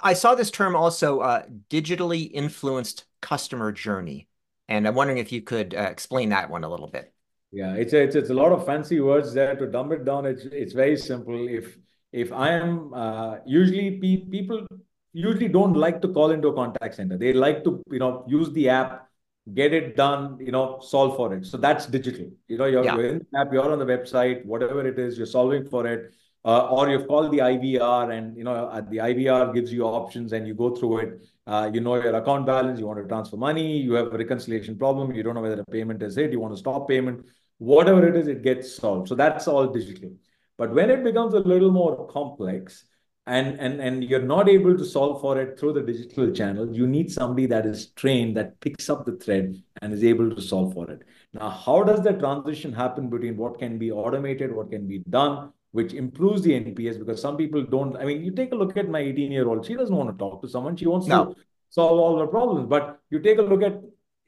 I 0.00 0.12
saw 0.14 0.34
this 0.34 0.50
term 0.50 0.76
also, 0.76 1.20
uh, 1.20 1.42
digitally 1.68 2.30
influenced 2.32 3.04
customer 3.20 3.72
journey. 3.72 4.28
And 4.68 4.86
I'm 4.86 4.94
wondering 4.94 5.18
if 5.18 5.32
you 5.32 5.42
could 5.42 5.74
uh, 5.74 5.80
explain 5.80 6.28
that 6.28 6.50
one 6.50 6.64
a 6.64 6.70
little 6.70 6.88
bit. 6.88 7.12
Yeah, 7.50 7.74
it's 7.74 7.92
a, 7.92 8.02
it's, 8.02 8.14
it's 8.14 8.30
a 8.30 8.34
lot 8.34 8.52
of 8.52 8.64
fancy 8.64 9.00
words 9.00 9.34
there. 9.34 9.54
To 9.56 9.66
dumb 9.66 9.92
it 9.92 10.04
down, 10.04 10.24
it's 10.24 10.44
it's 10.44 10.72
very 10.72 10.96
simple. 10.96 11.48
If 11.48 11.76
if 12.12 12.32
I 12.32 12.52
am 12.52 12.94
uh, 12.94 13.36
usually 13.44 13.98
pe- 13.98 14.24
people 14.30 14.66
usually 15.12 15.48
don't 15.48 15.74
like 15.74 16.00
to 16.02 16.08
call 16.08 16.30
into 16.30 16.48
a 16.48 16.54
contact 16.54 16.94
center. 16.94 17.18
They 17.18 17.34
like 17.34 17.62
to 17.64 17.82
you 17.90 17.98
know 17.98 18.24
use 18.26 18.50
the 18.52 18.70
app, 18.70 19.08
get 19.52 19.74
it 19.74 19.96
done, 19.96 20.38
you 20.40 20.52
know, 20.52 20.80
solve 20.80 21.16
for 21.16 21.34
it. 21.34 21.44
So 21.44 21.58
that's 21.58 21.84
digital. 21.86 22.30
You 22.48 22.56
know, 22.56 22.64
you're, 22.64 22.84
yeah. 22.84 22.96
you're 22.96 23.06
in 23.06 23.26
the 23.30 23.38
app, 23.38 23.52
you're 23.52 23.70
on 23.70 23.78
the 23.78 23.84
website, 23.84 24.46
whatever 24.46 24.86
it 24.86 24.98
is, 24.98 25.18
you're 25.18 25.26
solving 25.26 25.68
for 25.68 25.86
it 25.86 26.14
uh, 26.44 26.68
or 26.68 26.88
you've 26.88 27.06
called 27.06 27.32
the 27.32 27.38
IVR 27.38 28.12
and 28.12 28.36
you 28.36 28.44
know 28.44 28.68
the 28.90 28.96
IVR 28.98 29.54
gives 29.54 29.72
you 29.72 29.84
options 29.84 30.32
and 30.32 30.46
you 30.46 30.54
go 30.54 30.74
through 30.74 30.98
it. 30.98 31.26
Uh, 31.46 31.70
you 31.72 31.80
know 31.80 31.94
your 31.96 32.14
account 32.14 32.46
balance, 32.46 32.78
you 32.78 32.86
want 32.86 32.98
to 32.98 33.06
transfer 33.06 33.36
money, 33.36 33.78
you 33.78 33.92
have 33.94 34.12
a 34.12 34.18
reconciliation 34.18 34.76
problem, 34.76 35.12
you 35.12 35.22
don't 35.22 35.34
know 35.34 35.40
whether 35.40 35.60
a 35.60 35.64
payment 35.66 36.02
is 36.02 36.16
hit, 36.16 36.32
you 36.32 36.40
want 36.40 36.52
to 36.52 36.58
stop 36.58 36.88
payment, 36.88 37.24
whatever 37.58 38.06
it 38.06 38.16
is, 38.16 38.26
it 38.26 38.42
gets 38.42 38.74
solved. 38.76 39.08
So 39.08 39.14
that's 39.14 39.46
all 39.48 39.66
digital. 39.68 40.12
But 40.58 40.72
when 40.74 40.90
it 40.90 41.02
becomes 41.04 41.34
a 41.34 41.40
little 41.40 41.70
more 41.70 42.06
complex 42.08 42.84
and 43.26 43.60
and 43.60 43.80
and 43.80 44.02
you're 44.02 44.20
not 44.20 44.48
able 44.48 44.76
to 44.76 44.84
solve 44.84 45.20
for 45.20 45.40
it 45.40 45.58
through 45.58 45.74
the 45.74 45.82
digital 45.82 46.32
channel, 46.32 46.74
you 46.74 46.88
need 46.88 47.10
somebody 47.12 47.46
that 47.46 47.66
is 47.66 47.90
trained 47.90 48.36
that 48.36 48.58
picks 48.60 48.90
up 48.90 49.06
the 49.06 49.16
thread 49.16 49.62
and 49.80 49.92
is 49.92 50.02
able 50.02 50.34
to 50.34 50.42
solve 50.42 50.74
for 50.74 50.90
it. 50.90 51.02
Now, 51.32 51.50
how 51.50 51.82
does 51.84 52.02
the 52.02 52.12
transition 52.12 52.72
happen 52.72 53.08
between 53.08 53.36
what 53.36 53.58
can 53.58 53.78
be 53.78 53.92
automated, 53.92 54.54
what 54.54 54.70
can 54.70 54.86
be 54.88 54.98
done, 55.08 55.52
which 55.72 55.94
improves 55.94 56.42
the 56.42 56.52
NPS 56.52 56.98
because 56.98 57.20
some 57.20 57.36
people 57.36 57.62
don't. 57.64 57.96
I 57.96 58.04
mean, 58.04 58.22
you 58.22 58.30
take 58.30 58.52
a 58.52 58.54
look 58.54 58.76
at 58.76 58.88
my 58.88 59.00
18 59.00 59.32
year 59.32 59.48
old, 59.48 59.66
she 59.66 59.74
doesn't 59.74 59.94
want 59.94 60.10
to 60.10 60.16
talk 60.16 60.40
to 60.42 60.48
someone, 60.48 60.76
she 60.76 60.86
wants 60.86 61.06
no. 61.06 61.24
to 61.24 61.40
solve 61.70 61.98
all 61.98 62.18
her 62.18 62.26
problems. 62.26 62.68
But 62.68 63.00
you 63.10 63.18
take 63.20 63.38
a 63.38 63.42
look 63.42 63.62
at 63.62 63.80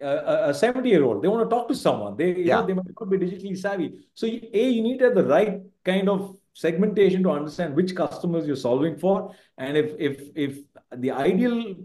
uh, 0.03 0.05
uh, 0.05 0.47
a 0.49 0.55
70 0.55 0.89
year 0.89 1.05
old, 1.05 1.23
they 1.23 1.29
want 1.29 1.49
to 1.49 1.55
talk 1.55 1.69
to 1.69 1.75
someone, 1.75 2.17
they, 2.17 2.35
yeah. 2.35 2.61
Know, 2.61 2.67
they 2.67 2.73
might 2.73 2.87
not 2.99 3.11
be 3.11 3.19
digitally 3.19 3.57
savvy. 3.57 4.07
So, 4.15 4.27
A, 4.27 4.69
you 4.69 4.83
need 4.83 4.99
to 4.99 5.05
have 5.05 5.15
the 5.15 5.25
right 5.25 5.61
kind 5.85 6.09
of 6.09 6.37
segmentation 6.55 7.23
to 7.23 7.31
understand 7.31 7.75
which 7.75 7.95
customers 7.95 8.47
you're 8.47 8.57
solving 8.57 8.97
for. 8.97 9.35
And 9.59 9.77
if 9.77 9.93
if 9.99 10.21
if 10.35 10.59
the 10.97 11.11
ideal 11.11 11.77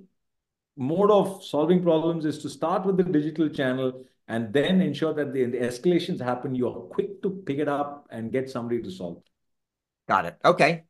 mode 0.78 1.12
of 1.12 1.44
solving 1.44 1.84
problems 1.84 2.26
is 2.26 2.40
to 2.40 2.50
start 2.50 2.86
with 2.86 2.96
the 2.96 3.04
digital 3.04 3.50
channel 3.50 4.06
and 4.30 4.54
then 4.54 4.80
ensure 4.82 5.14
that 5.14 5.34
the, 5.34 5.46
the 5.46 5.58
escalations 5.58 6.22
happen, 6.22 6.56
you 6.56 6.68
are 6.68 6.80
quick 6.96 7.22
to 7.22 7.32
pick 7.46 7.58
it 7.58 7.68
up 7.68 8.08
and 8.12 8.32
get 8.32 8.50
somebody 8.50 8.82
to 8.82 8.90
solve. 8.90 9.22
Got 10.10 10.26
it. 10.26 10.38
Okay. 10.44 10.86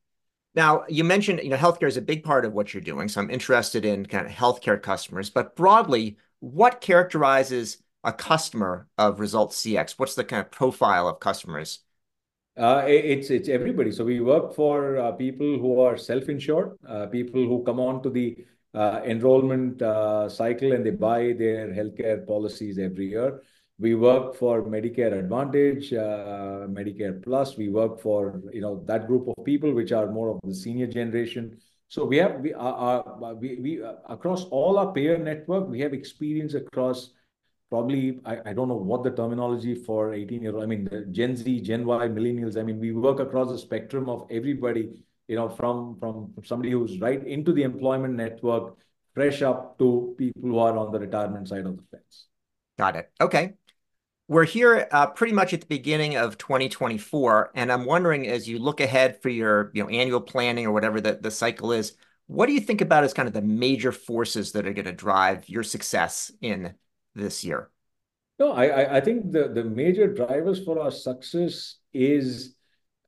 Now, 0.56 0.86
you 0.88 1.04
mentioned, 1.04 1.42
you 1.44 1.50
know, 1.50 1.58
healthcare 1.58 1.90
is 1.90 1.98
a 1.98 2.02
big 2.02 2.24
part 2.24 2.46
of 2.46 2.54
what 2.54 2.74
you're 2.74 2.82
doing. 2.82 3.10
So 3.10 3.20
I'm 3.20 3.30
interested 3.30 3.84
in 3.84 4.06
kind 4.06 4.26
of 4.26 4.32
healthcare 4.32 4.82
customers, 4.82 5.30
but 5.30 5.58
broadly, 5.58 6.18
what 6.40 6.80
characterizes 6.80 7.84
a 8.06 8.14
customer 8.14 8.88
of 8.98 9.20
Results 9.20 9.62
CX? 9.62 9.96
What's 9.98 10.16
the 10.16 10.24
kind 10.24 10.40
of 10.40 10.52
profile 10.52 11.10
of 11.10 11.20
customers? 11.20 11.80
Uh, 12.58 12.84
it's 12.88 13.30
it's 13.30 13.48
everybody. 13.50 13.92
So 13.92 14.06
we 14.06 14.22
work 14.22 14.54
for 14.56 14.98
uh, 14.98 15.12
people 15.12 15.60
who 15.60 15.80
are 15.82 15.98
self-insured, 15.98 16.78
uh, 16.88 17.06
people 17.08 17.46
who 17.46 17.64
come 17.64 17.80
on 17.80 18.02
to 18.04 18.10
the 18.10 18.38
enrollment 18.74 19.80
cycle 20.32 20.72
and 20.72 20.86
they 20.86 20.92
buy 20.92 21.34
their 21.38 21.68
healthcare 21.74 22.26
policies 22.26 22.80
every 22.80 23.10
year. 23.10 23.42
We 23.80 23.96
work 23.96 24.36
for 24.36 24.64
Medicare 24.64 25.18
Advantage, 25.18 25.94
uh, 25.94 26.68
Medicare 26.68 27.24
Plus. 27.24 27.56
We 27.56 27.70
work 27.70 28.02
for 28.02 28.42
you 28.52 28.60
know 28.60 28.84
that 28.86 29.08
group 29.08 29.30
of 29.30 29.46
people 29.46 29.74
which 29.74 29.94
are 29.94 30.12
more 30.12 30.30
of 30.30 30.40
the 30.44 30.54
senior 30.54 30.88
generation. 30.88 31.58
So 31.88 32.04
we 32.04 32.18
have 32.18 32.42
we 32.42 32.54
are 32.54 33.36
we, 33.36 33.56
we 33.56 33.82
uh, 33.82 33.94
across 34.10 34.44
all 34.46 34.78
our 34.78 34.92
payer 34.92 35.18
network 35.18 35.70
we 35.70 35.80
have 35.80 35.94
experience 35.94 36.56
across 36.56 37.12
probably 37.70 38.20
I, 38.26 38.50
I 38.50 38.54
don't 38.54 38.68
know 38.68 38.76
what 38.76 39.04
the 39.04 39.12
terminology 39.12 39.76
for 39.76 40.14
18 40.14 40.42
year 40.44 40.54
old 40.54 40.64
I 40.64 40.66
mean 40.66 41.08
Gen 41.12 41.38
Z, 41.38 41.62
Gen 41.62 41.86
Y, 41.86 42.08
millennials. 42.10 42.58
I 42.58 42.64
mean 42.64 42.80
we 42.80 42.92
work 42.92 43.22
across 43.22 43.50
the 43.50 43.58
spectrum 43.58 44.10
of 44.10 44.28
everybody. 44.30 45.06
You 45.30 45.38
know 45.38 45.48
from 45.48 45.98
from 46.02 46.34
somebody 46.44 46.72
who's 46.72 47.00
right 47.00 47.26
into 47.26 47.54
the 47.54 47.64
employment 47.64 48.16
network, 48.16 48.76
fresh 49.14 49.42
up 49.42 49.80
to 49.80 50.16
people 50.18 50.42
who 50.42 50.60
are 50.60 50.76
on 50.76 50.92
the 50.92 51.00
retirement 51.00 51.48
side 51.48 51.66
of 51.66 51.78
the 51.78 51.84
fence. 51.92 52.26
Got 52.78 52.98
it. 52.98 53.12
Okay. 53.22 53.54
We're 54.30 54.46
here 54.46 54.88
uh, 54.92 55.08
pretty 55.08 55.34
much 55.34 55.56
at 55.56 55.62
the 55.62 55.66
beginning 55.66 56.16
of 56.16 56.38
2024, 56.38 57.50
and 57.56 57.72
I'm 57.72 57.84
wondering, 57.84 58.28
as 58.28 58.48
you 58.48 58.60
look 58.60 58.80
ahead 58.80 59.20
for 59.24 59.30
your 59.30 59.72
you 59.74 59.82
know 59.82 59.90
annual 59.90 60.22
planning 60.22 60.68
or 60.68 60.72
whatever 60.72 61.02
the, 61.02 61.18
the 61.20 61.32
cycle 61.32 61.72
is, 61.72 61.96
what 62.28 62.46
do 62.46 62.54
you 62.54 62.60
think 62.60 62.82
about 62.82 63.04
as 63.04 63.12
kind 63.12 63.28
of 63.28 63.34
the 63.34 63.42
major 63.42 63.92
forces 63.92 64.52
that 64.52 64.68
are 64.68 64.74
going 64.74 64.86
to 64.86 64.92
drive 64.92 65.50
your 65.50 65.64
success 65.64 66.32
in 66.42 66.76
this 67.16 67.44
year? 67.44 67.72
No, 68.38 68.52
I 68.52 68.98
I 68.98 69.02
think 69.02 69.32
the 69.32 69.48
the 69.48 69.64
major 69.64 70.14
drivers 70.14 70.64
for 70.64 70.80
our 70.80 70.92
success 70.92 71.78
is, 71.92 72.54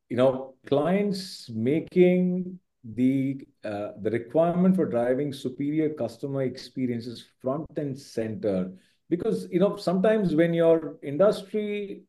you 0.09 0.17
know, 0.17 0.55
clients 0.65 1.51
making 1.53 2.57
the 2.83 3.45
uh, 3.63 3.89
the 4.01 4.09
requirement 4.09 4.75
for 4.75 4.87
driving 4.87 5.33
superior 5.33 5.93
customer 5.93 6.41
experiences 6.41 7.27
front 7.43 7.67
and 7.77 7.95
center 7.95 8.71
because 9.11 9.47
you 9.51 9.59
know 9.59 9.75
sometimes 9.75 10.33
when 10.41 10.53
your 10.53 10.95
industry 11.03 12.03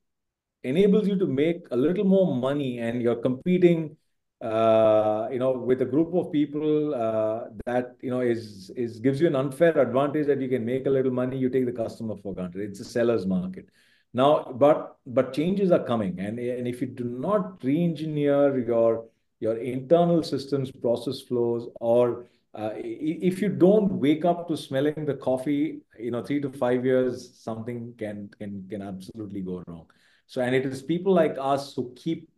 enables 0.63 1.09
you 1.09 1.19
to 1.19 1.27
make 1.27 1.67
a 1.73 1.77
little 1.77 2.05
more 2.05 2.35
money 2.35 2.79
and 2.79 3.03
you're 3.03 3.23
competing 3.29 3.97
uh, 4.41 5.29
you 5.31 5.39
know 5.39 5.53
with 5.53 5.83
a 5.83 5.85
group 5.85 6.15
of 6.15 6.33
people 6.33 6.95
uh, 6.95 7.41
that 7.67 7.97
you 8.01 8.11
know 8.11 8.21
is 8.21 8.71
is 8.77 9.01
gives 9.01 9.21
you 9.21 9.27
an 9.27 9.37
unfair 9.37 9.77
advantage 9.79 10.27
that 10.27 10.41
you 10.41 10.49
can 10.49 10.65
make 10.65 10.87
a 10.87 10.91
little 10.91 11.13
money 11.13 11.37
you 11.37 11.51
take 11.51 11.67
the 11.67 11.79
customer 11.85 12.17
for 12.23 12.35
granted. 12.35 12.63
It's 12.63 12.81
a 12.81 12.85
seller's 12.85 13.27
market. 13.27 13.69
Now 14.15 14.53
but 14.65 14.97
but 15.07 15.33
changes 15.33 15.73
are 15.73 15.85
coming. 15.85 16.19
And 16.21 16.39
and 16.39 16.69
if 16.69 16.81
you 16.81 16.87
do 16.87 17.05
not 17.05 17.65
re-engineer 17.65 18.59
your 18.59 19.07
your 19.41 19.57
internal 19.57 20.23
systems 20.23 20.71
process 20.71 21.21
flows 21.21 21.69
or 21.81 22.27
uh, 22.55 22.71
if 22.77 23.41
you 23.41 23.49
don't 23.49 23.93
wake 23.93 24.25
up 24.25 24.47
to 24.49 24.57
smelling 24.57 25.07
the 25.07 25.15
coffee, 25.15 25.81
you 25.99 26.11
know, 26.11 26.23
three 26.23 26.41
to 26.41 26.51
five 26.51 26.85
years, 26.85 27.39
something 27.39 27.95
can 27.99 28.29
can 28.39 28.67
can 28.69 28.83
absolutely 28.83 29.41
go 29.41 29.63
wrong. 29.67 29.87
So, 30.27 30.41
and 30.43 30.55
it 30.55 30.67
is 30.67 30.83
people 30.83 31.15
like 31.15 31.37
us 31.39 31.75
who 31.75 31.93
keep 31.97 32.29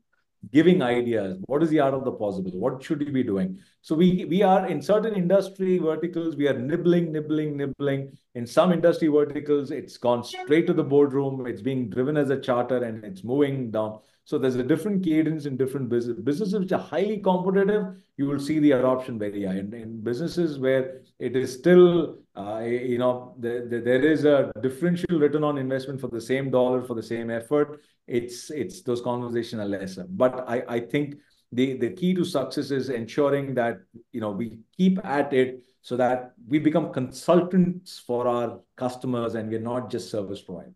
giving 0.52 0.83
ideas. 0.83 1.38
What 1.46 1.62
is 1.62 1.70
the 1.70 1.80
art 1.80 1.94
of 1.94 2.04
the 2.04 2.12
possible? 2.12 2.52
What 2.52 2.83
should 2.83 3.00
you 3.00 3.12
be 3.12 3.22
doing? 3.22 3.59
So 3.83 3.94
we 3.94 4.24
we 4.24 4.42
are 4.42 4.66
in 4.66 4.80
certain 4.83 5.14
industry 5.14 5.78
verticals, 5.78 6.37
we 6.37 6.48
are 6.48 6.59
nibbling, 6.59 7.12
nibbling, 7.12 7.57
nibbling. 7.57 8.16
In 8.35 8.46
some 8.46 8.72
industry 8.72 9.09
verticals, 9.09 9.70
it's 9.70 9.96
gone 9.96 10.24
straight 10.24 10.66
to 10.66 10.72
the 10.72 10.85
boardroom. 10.85 11.46
It's 11.46 11.62
being 11.62 11.90
driven 11.90 12.16
as 12.16 12.30
a 12.30 12.40
charter 12.40 12.83
and 12.83 13.04
it's 13.04 13.24
moving 13.24 13.70
down. 13.70 14.00
So 14.26 14.38
there's 14.38 14.57
a 14.57 14.62
different 14.62 15.04
cadence 15.04 15.44
in 15.44 15.57
different 15.57 15.90
business. 15.90 16.18
Businesses 16.18 16.59
which 16.59 16.72
are 16.72 16.80
highly 16.80 17.18
competitive, 17.18 17.96
you 18.16 18.26
will 18.26 18.38
see 18.38 18.59
the 18.59 18.72
adoption 18.72 19.18
very 19.18 19.44
high. 19.44 19.54
And 19.54 19.74
in 19.74 20.00
businesses 20.02 20.59
where 20.59 21.02
it 21.18 21.37
is 21.37 21.52
still, 21.52 22.18
you 22.37 22.99
know, 22.99 23.35
the, 23.38 23.66
the, 23.68 23.81
there 23.81 24.05
is 24.05 24.25
a 24.25 24.51
differential 24.61 25.18
return 25.18 25.44
on 25.44 25.59
investment 25.59 26.01
for 26.01 26.09
the 26.09 26.20
same 26.20 26.51
dollar 26.51 26.83
for 26.83 26.94
the 26.94 27.03
same 27.03 27.31
effort. 27.31 27.81
It's 28.07 28.51
it's 28.51 28.83
those 28.83 29.01
conversations 29.01 29.61
are 29.61 29.68
lesser. 29.68 30.07
But 30.09 30.44
I 30.49 30.62
I 30.68 30.81
think 30.81 31.16
the 31.53 31.77
the 31.79 31.90
key 31.90 32.14
to 32.14 32.25
success 32.25 32.70
is 32.70 32.88
ensuring 32.88 33.55
that 33.55 33.79
you 34.12 34.20
know 34.20 34.31
we 34.31 34.59
keep 34.77 35.05
at 35.05 35.33
it 35.33 35.64
so 35.83 35.97
that 35.97 36.33
we 36.49 36.59
become 36.59 36.92
consultants 36.92 37.99
for 37.99 38.27
our 38.27 38.61
customers 38.77 39.35
and 39.35 39.51
we're 39.51 39.61
not 39.61 39.90
just 39.90 40.11
service 40.11 40.40
providers. 40.40 40.75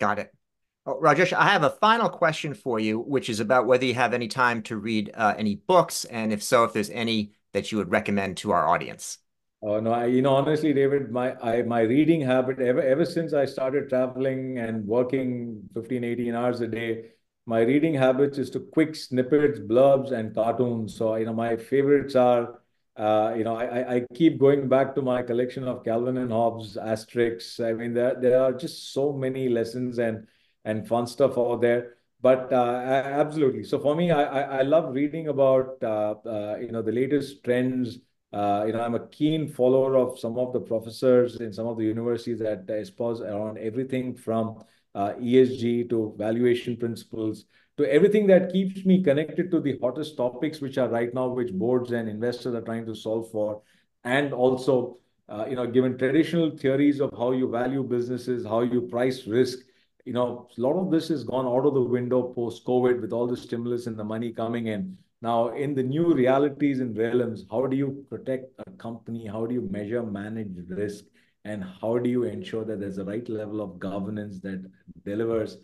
Got 0.00 0.18
it. 0.18 0.32
Oh, 0.86 0.98
Rajesh, 1.00 1.32
I 1.32 1.48
have 1.50 1.62
a 1.62 1.70
final 1.70 2.08
question 2.08 2.54
for 2.54 2.80
you, 2.80 2.98
which 2.98 3.28
is 3.28 3.38
about 3.38 3.66
whether 3.66 3.84
you 3.84 3.94
have 3.94 4.12
any 4.12 4.28
time 4.28 4.62
to 4.62 4.76
read 4.76 5.12
uh, 5.14 5.34
any 5.36 5.56
books, 5.56 6.04
and 6.06 6.32
if 6.32 6.42
so, 6.42 6.64
if 6.64 6.72
there's 6.72 6.90
any 6.90 7.32
that 7.52 7.70
you 7.70 7.78
would 7.78 7.90
recommend 7.90 8.38
to 8.38 8.50
our 8.50 8.66
audience. 8.66 9.18
Oh 9.62 9.78
no, 9.78 9.92
I, 9.92 10.06
you 10.06 10.22
know, 10.22 10.34
honestly, 10.36 10.72
David, 10.72 11.10
my 11.10 11.34
I, 11.40 11.62
my 11.62 11.82
reading 11.82 12.22
habit 12.22 12.60
ever 12.60 12.80
ever 12.80 13.04
since 13.04 13.34
I 13.34 13.44
started 13.44 13.90
traveling 13.90 14.58
and 14.58 14.86
working 14.86 15.68
15, 15.74 16.02
18 16.02 16.34
hours 16.34 16.62
a 16.62 16.66
day, 16.68 17.10
my 17.44 17.60
reading 17.60 17.92
habits 17.92 18.38
is 18.38 18.48
to 18.50 18.60
quick 18.60 18.94
snippets, 18.96 19.58
blurbs, 19.58 20.12
and 20.12 20.34
cartoons. 20.34 20.94
So 20.96 21.14
you 21.16 21.26
know, 21.26 21.34
my 21.34 21.56
favorites 21.56 22.14
are. 22.16 22.58
Uh, 22.96 23.32
you 23.36 23.44
know, 23.44 23.54
I, 23.56 23.94
I 23.96 24.06
keep 24.14 24.38
going 24.38 24.68
back 24.68 24.94
to 24.96 25.00
my 25.00 25.22
collection 25.22 25.64
of 25.64 25.84
Calvin 25.84 26.18
and 26.18 26.30
Hobbes, 26.30 26.76
Asterix. 26.76 27.58
I 27.64 27.72
mean, 27.72 27.94
there, 27.94 28.14
there 28.20 28.42
are 28.42 28.52
just 28.52 28.92
so 28.92 29.12
many 29.12 29.48
lessons 29.48 29.98
and 29.98 30.26
and 30.64 30.86
fun 30.86 31.06
stuff 31.06 31.38
out 31.38 31.60
there. 31.62 31.94
But 32.20 32.52
uh, 32.52 32.56
absolutely. 32.84 33.64
So 33.64 33.78
for 33.78 33.94
me, 33.94 34.10
I, 34.10 34.22
I, 34.24 34.40
I 34.58 34.62
love 34.62 34.92
reading 34.92 35.28
about 35.28 35.78
uh, 35.82 36.14
uh, 36.26 36.56
you 36.60 36.68
know 36.72 36.82
the 36.82 36.92
latest 36.92 37.44
trends. 37.44 37.98
Uh, 38.32 38.64
you 38.66 38.72
know, 38.72 38.80
I'm 38.80 38.94
a 38.94 39.06
keen 39.08 39.48
follower 39.48 39.96
of 39.96 40.18
some 40.18 40.38
of 40.38 40.52
the 40.52 40.60
professors 40.60 41.36
in 41.36 41.52
some 41.52 41.66
of 41.66 41.76
the 41.76 41.84
universities 41.84 42.38
that 42.38 42.68
espouse 42.68 43.20
around 43.20 43.58
everything 43.58 44.14
from 44.14 44.62
uh, 44.94 45.14
ESG 45.20 45.88
to 45.90 46.14
valuation 46.16 46.76
principles 46.76 47.44
to 47.76 47.90
everything 47.90 48.26
that 48.26 48.52
keeps 48.52 48.84
me 48.84 49.02
connected 49.02 49.50
to 49.50 49.60
the 49.60 49.78
hottest 49.80 50.16
topics 50.16 50.60
which 50.60 50.76
are 50.76 50.88
right 50.88 51.14
now, 51.14 51.28
which 51.28 51.52
boards 51.52 51.92
and 51.92 52.08
investors 52.08 52.54
are 52.54 52.60
trying 52.60 52.84
to 52.84 52.94
solve 52.94 53.30
for, 53.30 53.62
and 54.04 54.34
also 54.34 54.98
uh, 55.30 55.46
you 55.48 55.56
know, 55.56 55.66
given 55.66 55.96
traditional 55.96 56.50
theories 56.50 57.00
of 57.00 57.10
how 57.16 57.30
you 57.30 57.48
value 57.48 57.82
businesses, 57.82 58.44
how 58.44 58.60
you 58.60 58.82
price 58.82 59.26
risk, 59.26 59.60
you 60.04 60.12
know, 60.12 60.48
a 60.58 60.60
lot 60.60 60.74
of 60.74 60.90
this 60.90 61.08
has 61.08 61.24
gone 61.24 61.46
out 61.46 61.64
of 61.66 61.74
the 61.74 61.80
window 61.80 62.22
post-COVID 62.34 63.00
with 63.00 63.12
all 63.12 63.26
the 63.26 63.36
stimulus 63.36 63.86
and 63.86 63.96
the 63.96 64.04
money 64.04 64.32
coming 64.32 64.66
in. 64.66 64.98
Now, 65.22 65.48
in 65.48 65.74
the 65.74 65.82
new 65.82 66.14
realities 66.14 66.80
and 66.80 66.96
realms, 66.96 67.44
how 67.50 67.66
do 67.66 67.76
you 67.76 68.06
protect 68.08 68.52
a 68.66 68.70
company? 68.72 69.26
How 69.26 69.46
do 69.46 69.54
you 69.54 69.68
measure, 69.70 70.02
manage 70.02 70.52
risk? 70.68 71.04
And 71.44 71.64
how 71.80 71.98
do 71.98 72.08
you 72.08 72.24
ensure 72.24 72.64
that 72.64 72.80
there's 72.80 72.96
the 72.96 73.04
right 73.04 73.26
level 73.28 73.60
of 73.60 73.78
governance 73.78 74.40
that 74.40 74.70
delivers 75.04 75.58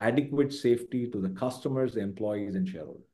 adequate 0.00 0.52
safety 0.52 1.08
to 1.10 1.20
the 1.20 1.30
customers, 1.30 1.94
the 1.94 2.00
employees, 2.00 2.54
and 2.54 2.68
shareholders? 2.68 3.04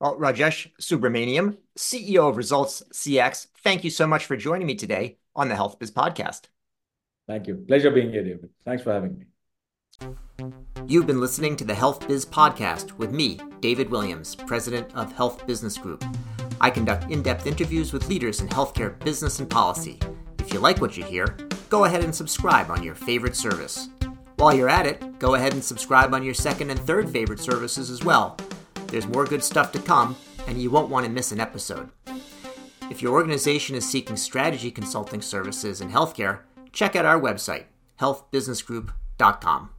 Well, 0.00 0.16
Rajesh 0.16 0.70
Subramaniam, 0.80 1.56
CEO 1.78 2.28
of 2.28 2.36
Results 2.36 2.82
CX, 2.92 3.46
thank 3.62 3.84
you 3.84 3.90
so 3.90 4.06
much 4.06 4.26
for 4.26 4.36
joining 4.36 4.66
me 4.66 4.74
today 4.74 5.18
on 5.36 5.48
the 5.48 5.56
Health 5.56 5.78
Biz 5.78 5.92
Podcast. 5.92 6.42
Thank 7.26 7.46
you. 7.46 7.64
Pleasure 7.66 7.90
being 7.90 8.10
here, 8.10 8.24
David. 8.24 8.50
Thanks 8.64 8.82
for 8.82 8.92
having 8.92 9.18
me. 9.18 9.24
You've 10.86 11.06
been 11.06 11.20
listening 11.20 11.56
to 11.56 11.64
the 11.64 11.74
Health 11.74 12.06
Biz 12.06 12.26
Podcast 12.26 12.92
with 12.98 13.12
me, 13.12 13.38
David 13.60 13.90
Williams, 13.90 14.34
President 14.34 14.94
of 14.94 15.12
Health 15.12 15.46
Business 15.46 15.78
Group. 15.78 16.04
I 16.60 16.70
conduct 16.70 17.10
in 17.10 17.22
depth 17.22 17.46
interviews 17.46 17.92
with 17.92 18.08
leaders 18.08 18.40
in 18.40 18.48
healthcare 18.48 18.98
business 19.00 19.38
and 19.38 19.48
policy. 19.48 19.98
If 20.38 20.52
you 20.52 20.60
like 20.60 20.80
what 20.80 20.96
you 20.96 21.04
hear, 21.04 21.36
go 21.68 21.84
ahead 21.84 22.04
and 22.04 22.14
subscribe 22.14 22.70
on 22.70 22.82
your 22.82 22.94
favorite 22.94 23.36
service. 23.36 23.88
While 24.36 24.54
you're 24.54 24.68
at 24.68 24.86
it, 24.86 25.18
go 25.18 25.34
ahead 25.34 25.52
and 25.52 25.64
subscribe 25.64 26.12
on 26.12 26.22
your 26.22 26.34
second 26.34 26.70
and 26.70 26.80
third 26.80 27.08
favorite 27.08 27.40
services 27.40 27.90
as 27.90 28.04
well. 28.04 28.36
There's 28.88 29.06
more 29.06 29.24
good 29.24 29.42
stuff 29.42 29.72
to 29.72 29.78
come, 29.78 30.16
and 30.46 30.60
you 30.60 30.70
won't 30.70 30.90
want 30.90 31.06
to 31.06 31.12
miss 31.12 31.32
an 31.32 31.40
episode. 31.40 31.90
If 32.90 33.00
your 33.00 33.14
organization 33.14 33.74
is 33.74 33.88
seeking 33.88 34.16
strategy 34.16 34.70
consulting 34.70 35.22
services 35.22 35.80
in 35.80 35.90
healthcare, 35.90 36.40
check 36.72 36.94
out 36.94 37.06
our 37.06 37.20
website, 37.20 37.64
healthbusinessgroup.com. 38.00 39.70